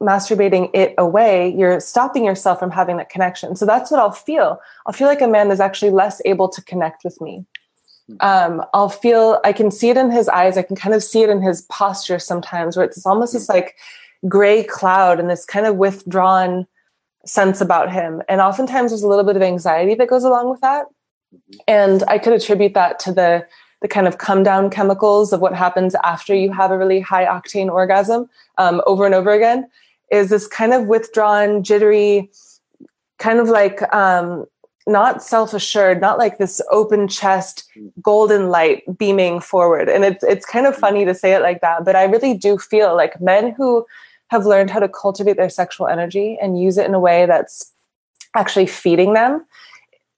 [0.00, 3.54] masturbating it away, you're stopping yourself from having that connection.
[3.54, 4.60] So that's what I'll feel.
[4.86, 7.46] I'll feel like a man is actually less able to connect with me.
[8.20, 10.58] Um, I'll feel, I can see it in his eyes.
[10.58, 13.76] I can kind of see it in his posture sometimes where it's almost this like
[14.28, 16.66] gray cloud and this kind of withdrawn
[17.24, 18.22] sense about him.
[18.28, 20.86] And oftentimes there's a little bit of anxiety that goes along with that.
[21.66, 23.46] And I could attribute that to the
[23.80, 27.26] the kind of come down chemicals of what happens after you have a really high
[27.26, 29.68] octane orgasm um, over and over again
[30.12, 32.30] is this kind of withdrawn, jittery,
[33.18, 34.46] kind of like um,
[34.86, 37.68] not self assured, not like this open chest,
[38.00, 39.88] golden light beaming forward.
[39.88, 42.58] And it's it's kind of funny to say it like that, but I really do
[42.58, 43.86] feel like men who
[44.32, 47.70] have learned how to cultivate their sexual energy and use it in a way that's
[48.34, 49.44] actually feeding them,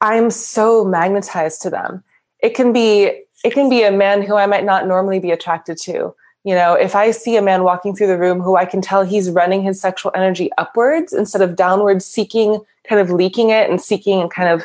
[0.00, 2.04] I'm so magnetized to them.
[2.38, 5.76] It can be it can be a man who I might not normally be attracted
[5.78, 6.14] to.
[6.44, 9.02] You know, if I see a man walking through the room who I can tell
[9.02, 13.80] he's running his sexual energy upwards instead of downwards, seeking, kind of leaking it and
[13.80, 14.64] seeking and kind of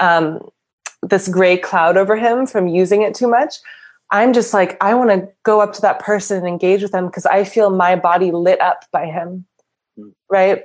[0.00, 0.48] um,
[1.02, 3.56] this gray cloud over him from using it too much,
[4.10, 7.06] I'm just like, I want to go up to that person and engage with them
[7.06, 9.46] because I feel my body lit up by him.
[9.98, 10.12] Mm.
[10.30, 10.62] Right.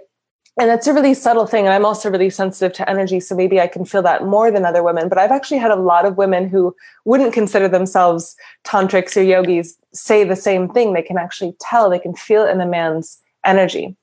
[0.60, 1.66] And it's a really subtle thing.
[1.66, 3.22] And I'm also really sensitive to energy.
[3.22, 5.08] So maybe I can feel that more than other women.
[5.08, 6.76] But I've actually had a lot of women who
[7.06, 10.94] wouldn't consider themselves tantrics or yogis say the same thing.
[10.94, 13.96] They can actually tell, they can feel it in a man's energy.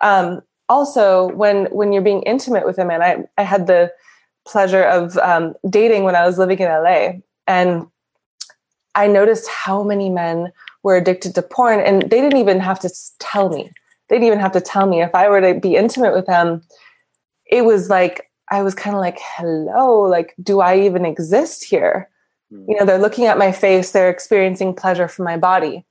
[0.00, 3.92] Um, also, when when you're being intimate with a man, I, I had the
[4.46, 7.12] pleasure of um, dating when I was living in LA.
[7.46, 7.86] And
[8.94, 12.90] I noticed how many men were addicted to porn and they didn't even have to
[13.18, 13.70] tell me.
[14.08, 15.02] They didn't even have to tell me.
[15.02, 16.62] If I were to be intimate with them,
[17.46, 22.08] it was like, I was kind of like, hello, like, do I even exist here?
[22.52, 22.64] Mm.
[22.68, 25.86] You know, they're looking at my face, they're experiencing pleasure from my body,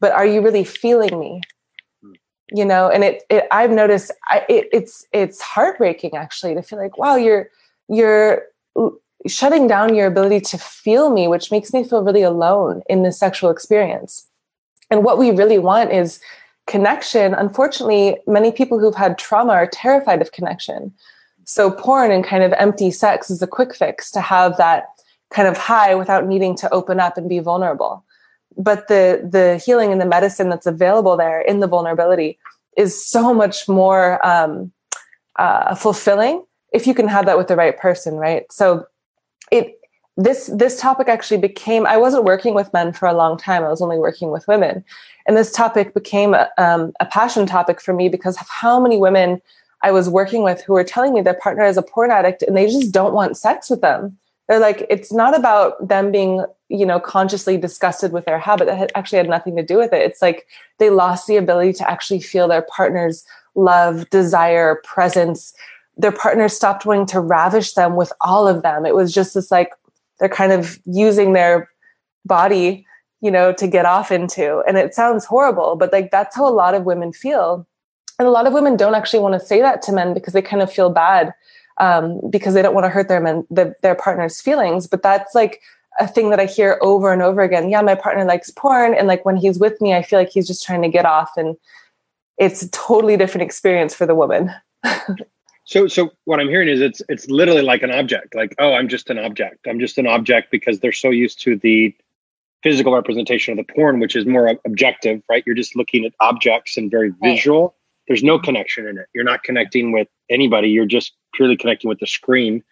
[0.00, 1.40] but are you really feeling me?
[2.04, 2.12] Mm.
[2.52, 6.78] You know, and it, it I've noticed I, it, it's, it's heartbreaking actually to feel
[6.78, 7.48] like, wow, you're,
[7.88, 8.44] you're
[9.26, 13.18] shutting down your ability to feel me, which makes me feel really alone in this
[13.18, 14.26] sexual experience.
[14.90, 16.20] And what we really want is
[16.66, 17.34] connection.
[17.34, 20.92] Unfortunately, many people who've had trauma are terrified of connection.
[21.44, 24.86] So porn and kind of empty sex is a quick fix to have that
[25.30, 28.04] kind of high without needing to open up and be vulnerable.
[28.56, 32.38] But the the healing and the medicine that's available there in the vulnerability
[32.76, 34.72] is so much more um,
[35.36, 38.44] uh, fulfilling if you can have that with the right person, right?
[38.52, 38.86] So
[39.54, 39.80] it
[40.16, 43.64] this this topic actually became i wasn't working with men for a long time.
[43.64, 44.84] I was only working with women.
[45.26, 48.96] And this topic became a, um, a passion topic for me because of how many
[48.98, 49.40] women
[49.82, 52.56] i was working with who were telling me their partner is a porn addict and
[52.56, 54.16] they just don't want sex with them.
[54.48, 58.66] They're like it's not about them being you know consciously disgusted with their habit.
[58.66, 60.02] That actually had nothing to do with it.
[60.02, 60.46] It's like
[60.78, 63.24] they lost the ability to actually feel their partner's
[63.54, 65.54] love desire presence
[65.96, 68.84] their partner stopped wanting to ravish them with all of them.
[68.84, 69.70] It was just this like
[70.18, 71.70] they're kind of using their
[72.24, 72.86] body
[73.20, 74.62] you know to get off into.
[74.66, 77.66] And it sounds horrible but like that's how a lot of women feel.
[78.18, 80.42] And a lot of women don't actually want to say that to men because they
[80.42, 81.32] kind of feel bad
[81.78, 84.86] um, because they don't want to hurt their men the, their partner's feelings.
[84.86, 85.60] But that's like
[86.00, 87.68] a thing that i hear over and over again.
[87.70, 90.46] Yeah my partner likes porn and like when he's with me i feel like he's
[90.46, 91.56] just trying to get off and
[92.36, 94.50] it's a totally different experience for the woman
[95.64, 98.34] So, so what I'm hearing is it's it's literally like an object.
[98.34, 99.66] Like, oh, I'm just an object.
[99.66, 101.94] I'm just an object because they're so used to the
[102.62, 105.42] physical representation of the porn, which is more objective, right?
[105.46, 107.74] You're just looking at objects and very visual.
[108.06, 109.06] There's no connection in it.
[109.14, 110.68] You're not connecting with anybody.
[110.68, 112.62] You're just purely connecting with the screen,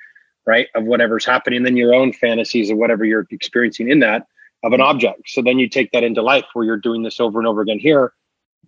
[0.46, 0.68] right?
[0.74, 4.26] Of whatever's happening, then your own fantasies of whatever you're experiencing in that
[4.62, 4.88] of an mm-hmm.
[4.88, 5.28] object.
[5.28, 7.78] So then you take that into life where you're doing this over and over again
[7.78, 8.12] here.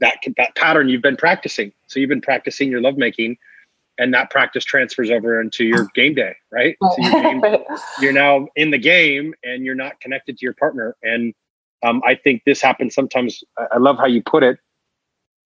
[0.00, 1.72] That that pattern you've been practicing.
[1.86, 3.36] So you've been practicing your lovemaking
[3.98, 6.76] and that practice transfers over into your game day, right?
[6.80, 7.42] So game,
[8.00, 10.96] you're now in the game and you're not connected to your partner.
[11.02, 11.34] And
[11.84, 13.44] um, I think this happens sometimes.
[13.56, 14.58] I love how you put it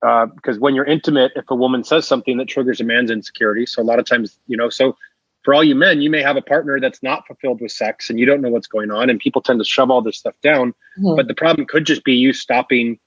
[0.07, 3.66] uh, because when you're intimate, if a woman says something that triggers a man's insecurity,
[3.66, 4.96] so a lot of times, you know, so
[5.42, 8.18] for all you men, you may have a partner that's not fulfilled with sex and
[8.18, 10.70] you don't know what's going on, and people tend to shove all this stuff down.
[10.99, 11.16] Mm-hmm.
[11.16, 12.99] But the problem could just be you stopping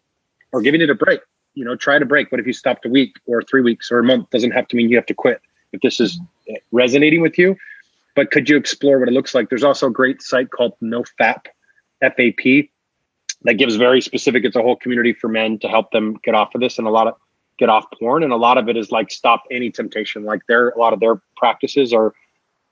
[0.51, 1.21] or giving it a break
[1.53, 2.31] you know, try to break.
[2.31, 4.29] What if you stopped a week or three weeks or a month?
[4.29, 5.41] Doesn't have to mean you have to quit
[5.71, 6.19] if this is
[6.71, 7.57] resonating with you.
[8.15, 9.49] But could you explore what it looks like?
[9.49, 11.45] There's also a great site called NoFap,
[12.01, 12.69] FAP,
[13.43, 14.43] that gives very specific.
[14.43, 16.91] It's a whole community for men to help them get off of this and a
[16.91, 17.15] lot of
[17.57, 18.23] get off porn.
[18.23, 20.23] And a lot of it is like stop any temptation.
[20.23, 22.13] Like their a lot of their practices are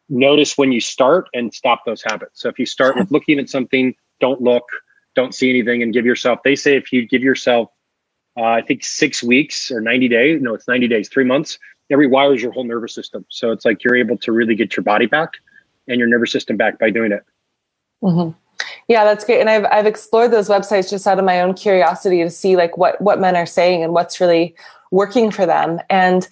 [0.10, 2.42] notice when you start and stop those habits.
[2.42, 4.66] So if you start with looking at something, don't look,
[5.16, 6.40] don't see anything, and give yourself.
[6.44, 7.70] They say if you give yourself
[8.40, 10.42] uh, I think six weeks or 90 days.
[10.42, 11.60] No, it's 90 days, three months.
[11.90, 13.26] It rewires your whole nervous system.
[13.30, 15.34] So it's like you're able to really get your body back
[15.88, 17.26] and your nervous system back by doing it.
[18.02, 18.38] Mm-hmm.
[18.88, 19.42] Yeah, that's great.
[19.42, 22.78] And I've I've explored those websites just out of my own curiosity to see like
[22.78, 24.56] what what men are saying and what's really
[24.92, 25.80] working for them.
[25.90, 26.28] And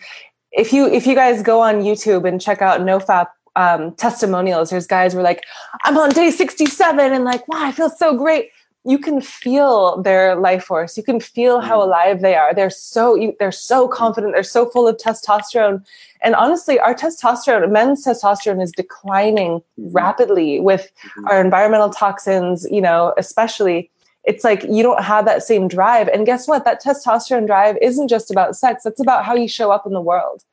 [0.52, 4.88] if you if you guys go on YouTube and check out NoFap um, testimonials, there's
[4.88, 5.44] guys who are like,
[5.84, 8.50] I'm on day 67 and like, wow, I feel so great
[8.88, 10.96] you can feel their life force.
[10.96, 11.84] You can feel how mm.
[11.84, 12.54] alive they are.
[12.54, 14.34] They're so they're so confident.
[14.34, 15.86] They're so full of testosterone.
[16.22, 19.92] And honestly our testosterone men's testosterone is declining mm-hmm.
[19.92, 21.28] rapidly with mm-hmm.
[21.28, 23.92] our environmental toxins you know especially.
[24.24, 26.10] It's like you don't have that same drive.
[26.10, 26.66] And guess what?
[26.66, 28.86] That testosterone drive isn't just about sex.
[28.86, 30.44] It's about how you show up in the world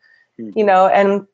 [0.40, 0.58] mm-hmm.
[0.58, 1.26] you know and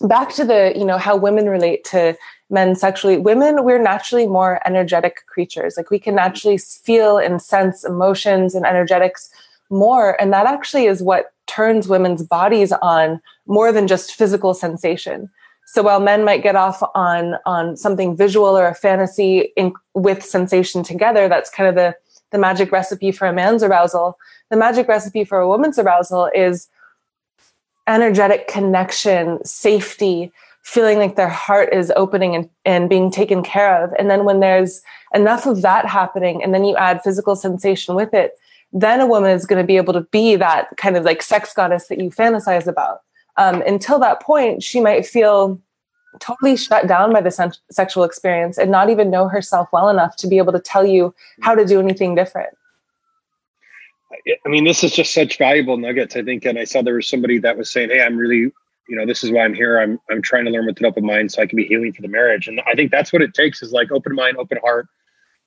[0.00, 2.16] back to the you know how women relate to
[2.50, 3.18] men sexually.
[3.18, 5.74] Women we're naturally more energetic creatures.
[5.76, 9.28] Like we can naturally feel and sense emotions and energetics
[9.68, 15.28] more and that actually is what turns women's bodies on more than just physical sensation.
[15.66, 20.22] So while men might get off on on something visual or a fantasy in, with
[20.24, 21.94] sensation together that's kind of the
[22.30, 24.18] the magic recipe for a man's arousal.
[24.50, 26.68] The magic recipe for a woman's arousal is
[27.86, 30.32] energetic connection safety
[30.62, 33.92] feeling like their heart is opening and, and being taken care of.
[34.00, 34.82] And then when there's
[35.14, 38.32] enough of that happening, and then you add physical sensation with it,
[38.72, 41.54] then a woman is going to be able to be that kind of like sex
[41.54, 43.02] goddess that you fantasize about.
[43.36, 45.60] Um, until that point, she might feel
[46.18, 50.16] totally shut down by the sen- sexual experience and not even know herself well enough
[50.16, 52.56] to be able to tell you how to do anything different.
[54.12, 56.44] I mean, this is just such valuable nuggets, I think.
[56.44, 58.52] And I saw there was somebody that was saying, Hey, I'm really
[58.88, 59.78] you know, this is why I'm here.
[59.78, 62.02] I'm I'm trying to learn with an open mind so I can be healing for
[62.02, 62.48] the marriage.
[62.48, 64.86] And I think that's what it takes is like open mind, open heart,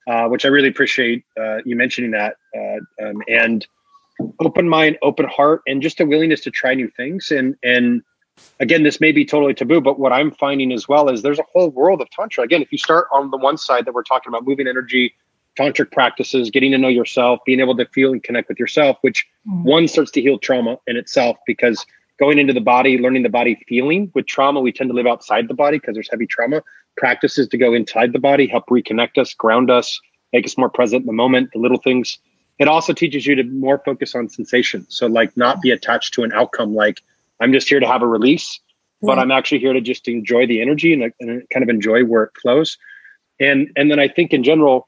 [0.07, 2.35] uh, which I really appreciate uh, you mentioning that.
[2.55, 3.65] Uh, um, and
[4.39, 7.31] open mind, open heart, and just a willingness to try new things.
[7.31, 8.01] And and
[8.59, 11.45] again, this may be totally taboo, but what I'm finding as well is there's a
[11.53, 12.43] whole world of tantra.
[12.43, 15.13] Again, if you start on the one side that we're talking about moving energy,
[15.59, 19.27] tantric practices, getting to know yourself, being able to feel and connect with yourself, which
[19.47, 19.63] mm-hmm.
[19.63, 21.85] one starts to heal trauma in itself because
[22.19, 24.11] going into the body, learning the body feeling.
[24.13, 26.61] With trauma, we tend to live outside the body because there's heavy trauma.
[26.97, 29.99] Practices to go inside the body help reconnect us, ground us,
[30.33, 32.17] make us more present in the moment, the little things.
[32.59, 34.85] It also teaches you to more focus on sensation.
[34.89, 36.75] So, like, not be attached to an outcome.
[36.75, 37.01] Like,
[37.39, 38.59] I'm just here to have a release,
[39.01, 42.23] but I'm actually here to just enjoy the energy and, and kind of enjoy where
[42.23, 42.77] it flows.
[43.39, 44.87] And and then I think in general,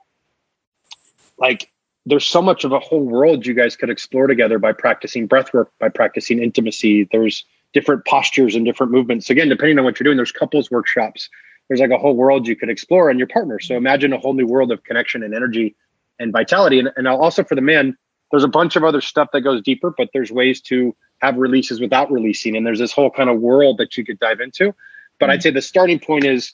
[1.41, 1.69] like
[2.05, 5.53] there's so much of a whole world you guys could explore together by practicing breath
[5.53, 7.07] work, by practicing intimacy.
[7.11, 9.29] There's different postures and different movements.
[9.29, 11.29] Again, depending on what you're doing, there's couples workshops.
[11.67, 13.59] There's like a whole world you could explore and your partner.
[13.59, 15.75] So imagine a whole new world of connection and energy
[16.19, 16.79] and vitality.
[16.79, 17.97] And, and also for the man,
[18.31, 21.79] there's a bunch of other stuff that goes deeper, but there's ways to have releases
[21.79, 22.55] without releasing.
[22.55, 24.73] And there's this whole kind of world that you could dive into.
[25.19, 25.31] But mm-hmm.
[25.31, 26.53] I'd say the starting point is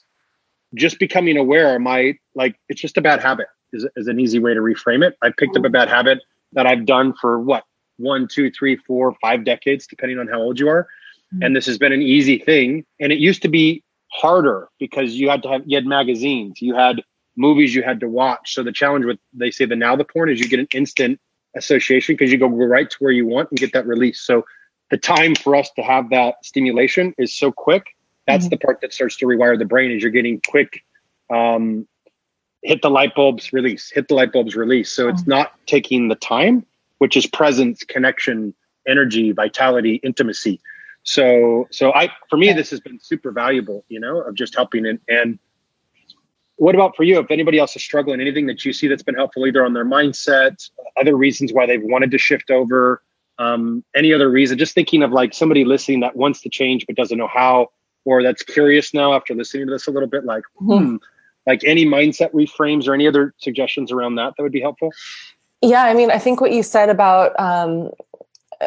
[0.74, 1.74] just becoming aware.
[1.74, 5.06] Am I like, it's just a bad habit is, is an easy way to reframe
[5.06, 5.16] it.
[5.22, 6.20] I picked up a bad habit
[6.52, 7.64] that I've done for what
[7.98, 10.84] one, two, three, four, five decades, depending on how old you are.
[11.34, 11.42] Mm-hmm.
[11.42, 12.86] And this has been an easy thing.
[13.00, 16.74] And it used to be harder because you had to have you had magazines, you
[16.74, 17.02] had
[17.36, 18.54] movies you had to watch.
[18.54, 21.20] So the challenge with they say the now the porn is you get an instant
[21.56, 24.20] association because you go right to where you want and get that release.
[24.20, 24.44] So
[24.90, 27.94] the time for us to have that stimulation is so quick.
[28.26, 28.50] That's mm-hmm.
[28.50, 30.82] the part that starts to rewire the brain is you're getting quick
[31.30, 31.86] um,
[32.62, 34.90] hit the light bulbs release hit the light bulbs release.
[34.90, 36.64] So it's not taking the time
[36.98, 38.54] which is presence connection
[38.86, 40.60] energy vitality intimacy.
[41.04, 44.86] So so i for me this has been super valuable you know of just helping
[44.86, 45.38] and and
[46.56, 47.20] what about for you?
[47.20, 49.84] If anybody else is struggling anything that you see that's been helpful either on their
[49.84, 50.68] mindset
[51.00, 53.02] other reasons why they've wanted to shift over
[53.38, 56.96] um, any other reason just thinking of like somebody listening that wants to change but
[56.96, 57.68] doesn't know how
[58.04, 60.96] or that's curious now after listening to this a little bit like hmm, hmm
[61.48, 64.92] like any mindset reframes or any other suggestions around that that would be helpful?
[65.60, 67.90] Yeah i mean i think what you said about um,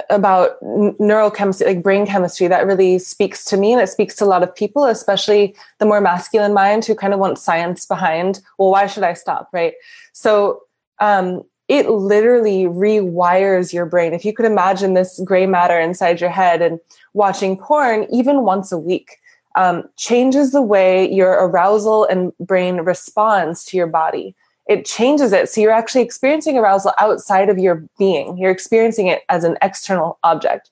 [0.10, 4.32] about neurochemistry like brain chemistry that really speaks to me and it speaks to a
[4.34, 8.72] lot of people especially the more masculine mind who kind of want science behind well
[8.72, 9.74] why should i stop right?
[10.14, 10.64] So
[11.00, 14.14] um, it literally rewires your brain.
[14.14, 16.80] If you could imagine this gray matter inside your head and
[17.14, 19.18] watching porn even once a week
[19.56, 24.36] um, changes the way your arousal and brain responds to your body.
[24.68, 25.50] It changes it.
[25.50, 28.38] So you're actually experiencing arousal outside of your being.
[28.38, 30.70] You're experiencing it as an external object.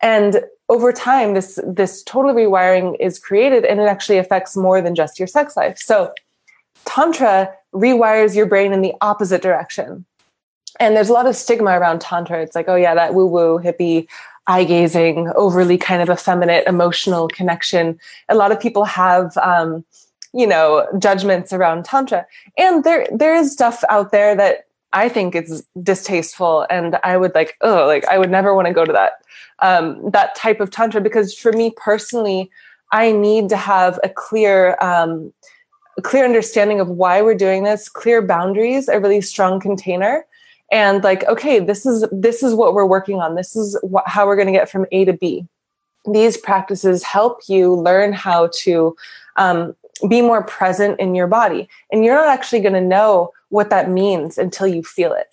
[0.00, 4.94] And over time, this, this total rewiring is created and it actually affects more than
[4.94, 5.78] just your sex life.
[5.78, 6.12] So
[6.84, 10.04] Tantra rewires your brain in the opposite direction.
[10.78, 12.42] And there's a lot of stigma around Tantra.
[12.42, 14.06] It's like, oh yeah, that woo woo hippie
[14.46, 17.98] eye gazing, overly kind of effeminate emotional connection.
[18.28, 19.84] A lot of people have, um,
[20.32, 22.26] you know, judgments around tantra,
[22.56, 27.34] and there there is stuff out there that I think is distasteful, and I would
[27.34, 29.12] like, oh, like I would never want to go to that
[29.60, 32.50] um, that type of tantra because for me personally,
[32.92, 34.76] I need to have a clear.
[34.80, 35.32] Um,
[35.98, 40.26] a clear understanding of why we're doing this, clear boundaries, a really strong container,
[40.70, 43.34] and like okay this is this is what we're working on.
[43.34, 45.46] This is what, how we're going to get from a to b.
[46.12, 48.96] These practices help you learn how to
[49.36, 49.74] um,
[50.08, 53.90] be more present in your body and you're not actually going to know what that
[53.90, 55.28] means until you feel it.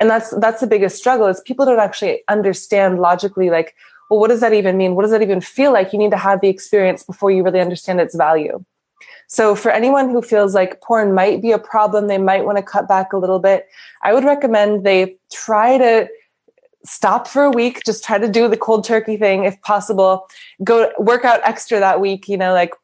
[0.00, 3.74] And that's that's the biggest struggle is people don't actually understand logically like
[4.10, 4.94] well what does that even mean?
[4.94, 5.92] What does that even feel like?
[5.92, 8.64] You need to have the experience before you really understand its value
[9.26, 12.62] so for anyone who feels like porn might be a problem, they might want to
[12.62, 13.68] cut back a little bit.
[14.02, 16.08] I would recommend they try to
[16.84, 20.26] stop for a week, just try to do the cold turkey thing if possible.
[20.64, 22.74] Go work out extra that week, you know, like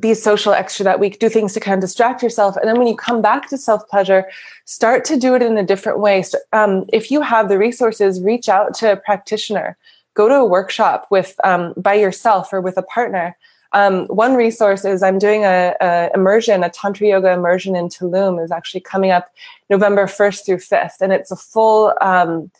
[0.00, 2.56] be social extra that week, do things to kind of distract yourself.
[2.56, 4.24] And then when you come back to self pleasure,
[4.64, 6.22] start to do it in a different way.
[6.22, 9.76] So, um, if you have the resources, reach out to a practitioner,
[10.14, 13.36] go to a workshop with um, by yourself or with a partner
[13.72, 18.42] um, one resource is I'm doing a, a, immersion, a tantra yoga immersion in Tulum
[18.42, 19.32] is actually coming up
[19.70, 22.50] November 1st through 5th, and it's a full um,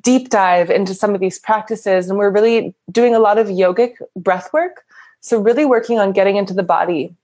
[0.00, 3.94] deep dive into some of these practices, and we're really doing a lot of yogic
[4.16, 4.84] breath work.
[5.20, 7.14] So really working on getting into the body,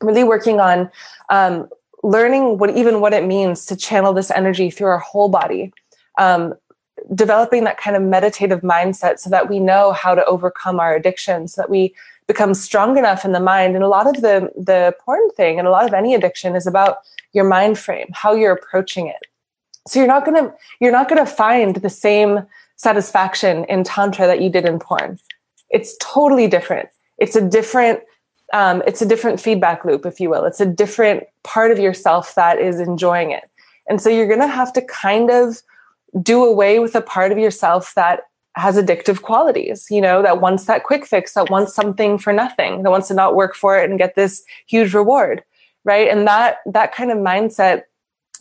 [0.00, 0.90] really working on
[1.30, 1.68] um,
[2.02, 5.72] learning what even what it means to channel this energy through our whole body.
[6.18, 6.54] Um,
[7.14, 11.48] developing that kind of meditative mindset so that we know how to overcome our addiction
[11.48, 11.94] so that we
[12.30, 13.74] become strong enough in the mind.
[13.74, 16.64] And a lot of the the porn thing and a lot of any addiction is
[16.64, 16.98] about
[17.32, 19.22] your mind frame how you're approaching it.
[19.88, 24.48] So you're not to you're not to find the same satisfaction in tantra that you
[24.48, 25.18] did in porn.
[25.70, 26.88] It's totally different.
[27.18, 28.00] It's a different
[28.52, 30.44] um, it's a different feedback loop if you will.
[30.44, 33.50] It's a different part of yourself that is enjoying it.
[33.88, 35.62] And so you're going to have to kind of
[36.22, 38.29] do away with a part of yourself that
[38.60, 42.82] has addictive qualities, you know, that wants that quick fix, that wants something for nothing,
[42.82, 45.42] that wants to not work for it and get this huge reward.
[45.82, 46.08] Right.
[46.08, 47.84] And that that kind of mindset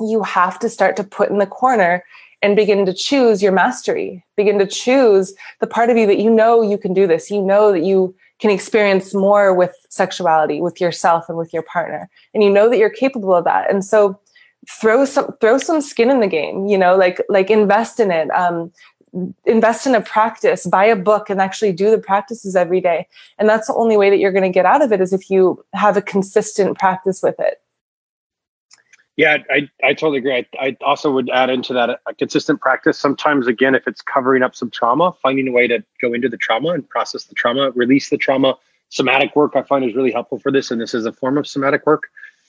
[0.02, 2.04] you have to start to put in the corner
[2.42, 6.30] and begin to choose your mastery, begin to choose the part of you that you
[6.30, 7.30] know you can do this.
[7.30, 12.10] You know that you can experience more with sexuality, with yourself and with your partner.
[12.34, 13.70] And you know that you're capable of that.
[13.70, 14.20] And so
[14.70, 18.30] throw some throw some skin in the game, you know, like like invest in it.
[18.32, 18.72] Um,
[19.46, 23.08] invest in a practice, buy a book and actually do the practices every day.
[23.38, 25.30] And that's the only way that you're going to get out of it is if
[25.30, 27.62] you have a consistent practice with it.
[29.18, 30.34] Yeah, I, I totally agree.
[30.34, 32.98] I, I also would add into that a, a, consistent practice.
[32.98, 36.38] Sometimes, again, if it's covering up some trauma, finding a way to go into the
[36.38, 38.56] trauma and process the trauma, release the trauma.
[38.88, 41.46] Somatic work I find is really helpful for this, and this is a form of
[41.46, 42.04] somatic work.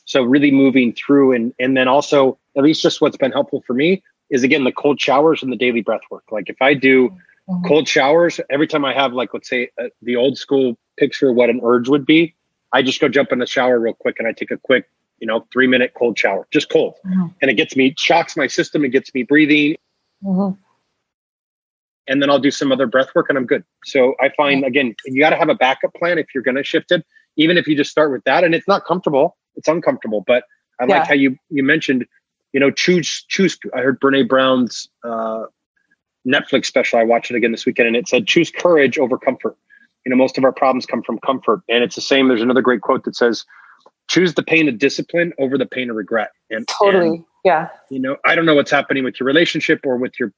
[0.04, 3.74] So really moving through, and and then also at least just what's been helpful for
[3.74, 6.24] me is again the cold showers and the daily breath work.
[6.30, 7.66] Like if I do mm-hmm.
[7.66, 11.36] cold showers every time I have like let's say uh, the old school picture of
[11.36, 12.34] what an urge would be,
[12.72, 15.26] I just go jump in the shower real quick and I take a quick you
[15.26, 17.26] know three minute cold shower, just cold, mm-hmm.
[17.42, 19.76] and it gets me shocks my system, it gets me breathing.
[20.24, 20.58] Mm-hmm.
[22.06, 23.62] And then I'll do some other breath work and I'm good.
[23.84, 26.64] So I find again, you got to have a backup plan if you're going to
[26.64, 27.04] shift it,
[27.36, 28.42] even if you just start with that.
[28.42, 30.24] And it's not comfortable, it's uncomfortable.
[30.26, 30.44] But
[30.80, 30.98] I yeah.
[30.98, 32.06] like how you you mentioned
[32.52, 33.58] you know, choose choose.
[33.74, 35.44] I heard Brene Brown's uh,
[36.26, 36.98] Netflix special.
[36.98, 39.56] I watched it again this weekend, and it said, "Choose courage over comfort."
[40.04, 42.28] You know, most of our problems come from comfort, and it's the same.
[42.28, 43.44] There's another great quote that says,
[44.08, 47.68] "Choose the pain of discipline over the pain of regret." And totally, and, yeah.
[47.90, 50.32] You know, I don't know what's happening with your relationship or with your,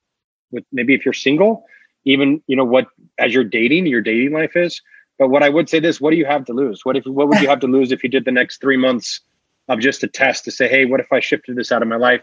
[0.50, 1.64] with maybe if you're single,
[2.04, 2.88] even you know what
[3.18, 4.82] as you're dating, your dating life is.
[5.18, 6.84] But what I would say this: What do you have to lose?
[6.84, 7.06] What if?
[7.06, 9.20] What would you have to lose if you did the next three months?
[9.68, 11.96] Of just a test to say, hey, what if I shifted this out of my
[11.96, 12.20] life?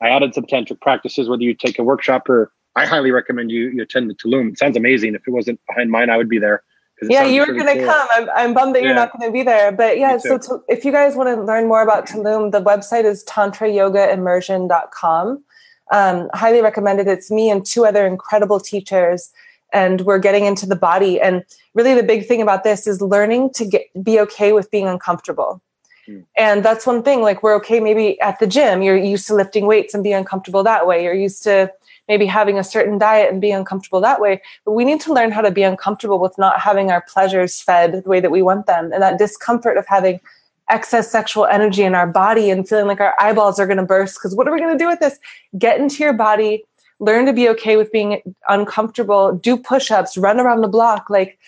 [0.00, 3.70] I added some tantric practices, whether you take a workshop or I highly recommend you
[3.70, 4.52] you attend the Tulum.
[4.52, 5.14] It sounds amazing.
[5.14, 6.62] If it wasn't behind mine, I would be there.
[7.02, 7.92] Yeah, you were really going to cool.
[7.92, 8.08] come.
[8.12, 8.88] I'm, I'm bummed that yeah.
[8.88, 9.72] you're not going to be there.
[9.72, 13.04] But yeah, so to, if you guys want to learn more about Tulum, the website
[13.04, 15.44] is tantrayogaimmersion.com.
[15.90, 17.08] Um, highly recommended.
[17.08, 19.32] It's me and two other incredible teachers
[19.72, 23.50] and we're getting into the body and really the big thing about this is learning
[23.54, 25.62] to get be okay with being uncomfortable.
[26.08, 26.24] Mm.
[26.36, 29.66] And that's one thing, like we're okay maybe at the gym, you're used to lifting
[29.66, 31.04] weights and being uncomfortable that way.
[31.04, 31.72] You're used to
[32.08, 34.42] maybe having a certain diet and being uncomfortable that way.
[34.64, 38.02] But we need to learn how to be uncomfortable with not having our pleasures fed
[38.04, 38.92] the way that we want them.
[38.92, 40.20] And that discomfort of having
[40.68, 44.16] excess sexual energy in our body and feeling like our eyeballs are going to burst
[44.16, 45.18] because what are we going to do with this?
[45.58, 46.64] Get into your body,
[46.98, 51.10] learn to be okay with being uncomfortable, do push-ups, run around the block.
[51.10, 51.38] Like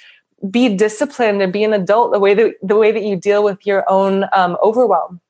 [0.51, 3.67] be disciplined and be an adult the way that the way that you deal with
[3.67, 5.21] your own um, overwhelm.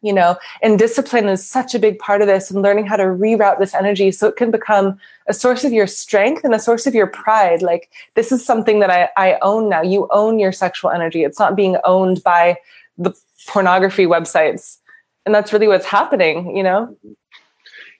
[0.00, 3.04] You know and discipline is such a big part of this and learning how to
[3.04, 6.88] reroute this energy so it can become a source of your strength and a source
[6.88, 7.62] of your pride.
[7.62, 9.80] Like this is something that i, I own now.
[9.80, 11.22] You own your sexual energy.
[11.22, 12.56] It's not being owned by
[12.98, 13.12] the
[13.46, 14.78] pornography websites.
[15.24, 16.96] And that's really what's happening you know?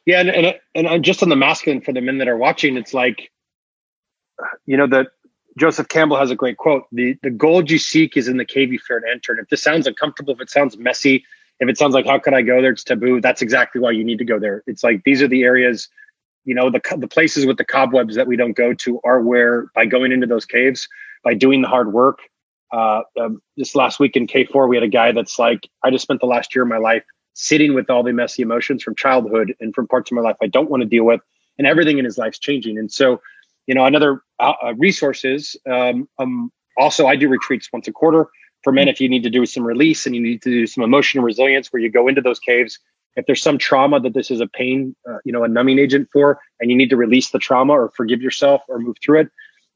[0.04, 0.30] Yeah and
[0.74, 3.30] and, and just on the masculine for the men that are watching it's like
[4.66, 5.06] you know the
[5.58, 8.72] Joseph Campbell has a great quote: "the The gold you seek is in the cave
[8.72, 11.24] you fear to enter." And if this sounds uncomfortable, if it sounds messy,
[11.60, 12.72] if it sounds like how could I go there?
[12.72, 13.20] It's taboo.
[13.20, 14.62] That's exactly why you need to go there.
[14.66, 15.88] It's like these are the areas,
[16.44, 19.66] you know, the the places with the cobwebs that we don't go to are where
[19.74, 20.88] by going into those caves,
[21.22, 22.20] by doing the hard work.
[22.72, 26.04] Uh, um, this last week in K4, we had a guy that's like, I just
[26.04, 29.54] spent the last year of my life sitting with all the messy emotions from childhood
[29.60, 31.20] and from parts of my life I don't want to deal with,
[31.58, 32.78] and everything in his life's changing.
[32.78, 33.20] And so
[33.66, 35.56] you know, another uh, uh, resources.
[35.70, 38.28] Um, um, also, I do retreats once a quarter
[38.62, 40.84] for men if you need to do some release and you need to do some
[40.84, 42.78] emotional resilience where you go into those caves.
[43.14, 46.08] If there's some trauma that this is a pain, uh, you know, a numbing agent
[46.12, 49.28] for, and you need to release the trauma or forgive yourself or move through it,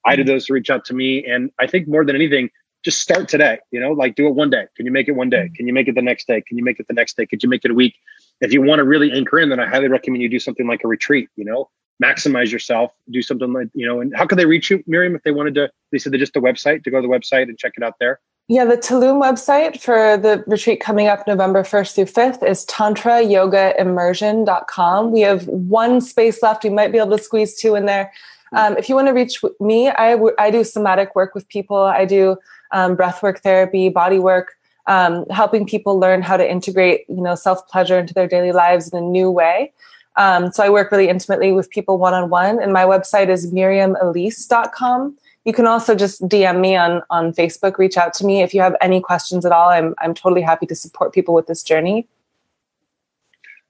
[0.07, 1.25] I do those to reach out to me.
[1.27, 2.49] And I think more than anything,
[2.85, 3.59] just start today.
[3.73, 4.67] You know, like do it one day.
[4.77, 5.51] Can you make it one day?
[5.55, 6.41] Can you make it the next day?
[6.41, 7.27] Can you make it the next day?
[7.27, 7.97] Could you make it a week?
[8.41, 10.85] If you want to really anchor in, then I highly recommend you do something like
[10.85, 11.29] a retreat.
[11.37, 11.69] You know,
[12.03, 15.23] maximize yourself, do something like, you know, and how could they reach you, Miriam, if
[15.23, 17.59] they wanted to, they said they just the website to go to the website and
[17.59, 18.21] check it out there?
[18.49, 23.21] Yeah, the Tulum website for the retreat coming up November 1st through 5th is tantra
[23.21, 25.11] yoga tantrayogaimmersion.com.
[25.11, 26.63] We have one space left.
[26.63, 28.13] We might be able to squeeze two in there.
[28.53, 31.77] Um, if you want to reach me, I do somatic work with people.
[31.77, 32.37] I do
[32.71, 34.55] um, breath work therapy, body work,
[34.87, 38.89] um, helping people learn how to integrate, you know, self pleasure into their daily lives
[38.89, 39.73] in a new way.
[40.17, 43.53] Um, so I work really intimately with people one on one, and my website is
[43.53, 45.17] miriamelise.com.
[45.45, 48.61] You can also just DM me on on Facebook, reach out to me if you
[48.61, 49.69] have any questions at all.
[49.69, 52.09] I'm I'm totally happy to support people with this journey.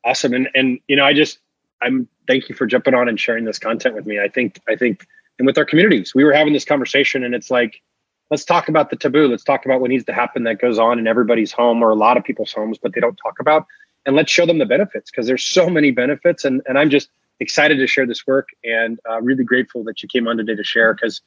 [0.05, 1.39] Awesome, and and you know I just
[1.83, 4.21] I'm thank you for jumping on and sharing this content with me.
[4.21, 5.07] I think I think
[5.39, 6.15] and with our communities.
[6.15, 7.83] We were having this conversation, and it's like,
[8.31, 9.29] let's talk about the taboo.
[9.29, 11.95] Let's talk about what needs to happen that goes on in everybody's home or a
[11.95, 13.67] lot of people's homes, but they don't talk about.
[14.07, 16.45] And let's show them the benefits because there's so many benefits.
[16.45, 20.09] And, and I'm just excited to share this work and uh, really grateful that you
[20.09, 21.21] came on today to share because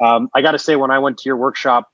[0.00, 1.90] um, I got to say, when I went to your workshop,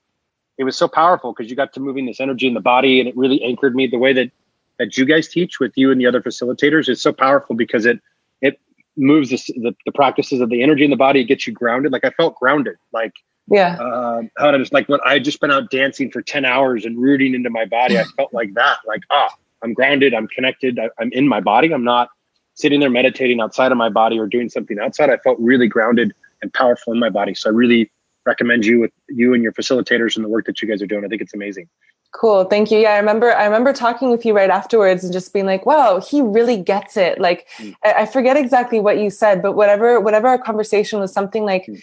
[0.57, 3.09] it was so powerful because you got to moving this energy in the body and
[3.09, 4.31] it really anchored me the way that
[4.79, 7.99] that you guys teach with you and the other facilitators is so powerful because it
[8.41, 8.59] it
[8.95, 11.91] moves the, the, the practices of the energy in the body it gets you grounded
[11.91, 13.13] like i felt grounded like
[13.47, 16.85] yeah uh, how to just like when i just been out dancing for 10 hours
[16.85, 19.33] and rooting into my body i felt like that like ah
[19.63, 22.09] i'm grounded i'm connected I, i'm in my body i'm not
[22.55, 26.13] sitting there meditating outside of my body or doing something outside i felt really grounded
[26.41, 27.91] and powerful in my body so i really
[28.25, 31.03] recommend you with you and your facilitators and the work that you guys are doing
[31.03, 31.67] i think it's amazing
[32.13, 32.45] Cool.
[32.45, 32.77] Thank you.
[32.77, 35.99] Yeah, I remember I remember talking with you right afterwards and just being like, wow,
[35.99, 37.19] he really gets it.
[37.19, 37.75] Like mm.
[37.83, 41.65] I, I, forget exactly what you said, but whatever whatever our conversation was something like
[41.65, 41.81] mm.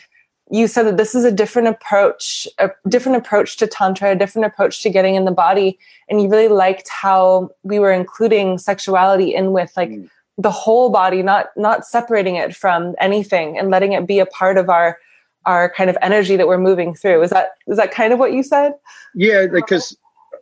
[0.50, 4.46] You said that this is a different approach, a different approach to tantra, a different
[4.46, 5.78] approach to getting in the body.
[6.08, 10.08] And you really liked how we were including sexuality in with like mm.
[10.38, 14.58] the whole body, not not separating it from anything and letting it be a part
[14.58, 14.98] of our
[15.46, 17.22] our kind of energy that we're moving through.
[17.22, 18.72] Is that is that kind of what you said?
[19.14, 19.96] Yeah, because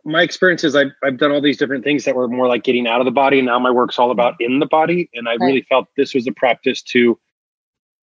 [0.05, 2.87] my experience is I've, I've done all these different things that were more like getting
[2.87, 3.39] out of the body.
[3.39, 5.09] And now my work's all about in the body.
[5.13, 5.39] And I right.
[5.41, 7.19] really felt this was a practice to,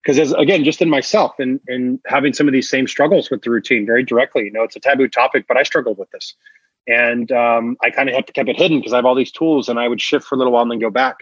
[0.05, 3.43] because as again, just in myself and, and having some of these same struggles with
[3.43, 6.35] the routine very directly, you know, it's a taboo topic, but I struggled with this.
[6.87, 9.33] And um, I kind of had to keep it hidden because I have all these
[9.33, 11.17] tools and I would shift for a little while and then go back.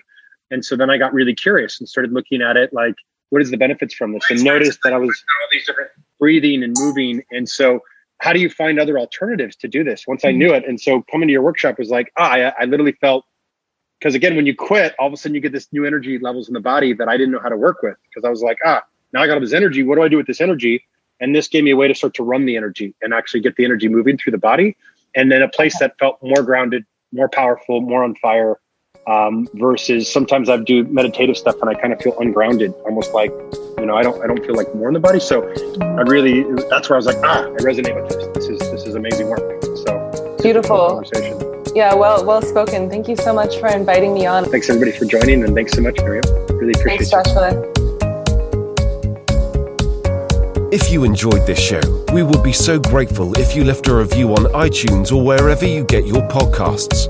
[0.51, 2.95] And so then I got really curious and started looking at it like,
[3.31, 4.25] what is the benefits from this?
[4.29, 7.23] And noticed that I was all these different breathing and moving.
[7.31, 7.81] And so
[8.23, 11.03] how do you find other alternatives to do this once i knew it and so
[11.11, 13.25] coming to your workshop was like ah, I, I literally felt
[14.03, 16.49] because again when you quit all of a sudden you get this new energy levels
[16.49, 18.59] in the body that i didn't know how to work with because i was like
[18.65, 18.83] ah
[19.13, 20.85] now i got all this energy what do i do with this energy
[21.21, 23.55] and this gave me a way to start to run the energy and actually get
[23.55, 24.77] the energy moving through the body
[25.15, 28.59] and then a place that felt more grounded more powerful more on fire
[29.05, 33.33] um, versus sometimes I do meditative stuff and I kind of feel ungrounded, almost like
[33.77, 35.19] you know I don't I don't feel like more in the body.
[35.19, 35.43] So
[35.81, 38.29] I really that's where I was like ah I resonate with this.
[38.37, 39.61] This is this is amazing work.
[39.65, 41.42] So beautiful conversation.
[41.75, 42.91] Yeah, well well spoken.
[42.91, 44.45] Thank you so much for inviting me on.
[44.45, 46.23] Thanks everybody for joining and thanks so much Miriam.
[46.49, 47.09] Really appreciate it.
[47.09, 47.73] Thanks, Joshua.
[50.73, 51.81] If you enjoyed this show,
[52.15, 55.85] we would be so grateful if you left a review on iTunes or wherever you
[55.85, 57.09] get your podcasts.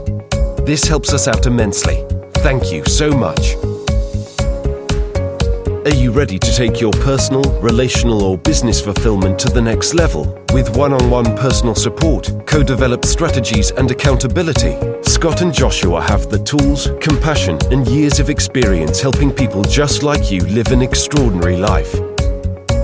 [0.66, 2.04] This helps us out immensely.
[2.34, 3.54] Thank you so much.
[5.84, 10.38] Are you ready to take your personal, relational, or business fulfillment to the next level?
[10.52, 16.30] With one on one personal support, co developed strategies, and accountability, Scott and Joshua have
[16.30, 21.56] the tools, compassion, and years of experience helping people just like you live an extraordinary
[21.56, 21.92] life.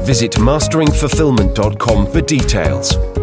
[0.04, 3.17] Visit masteringfulfillment.com for details.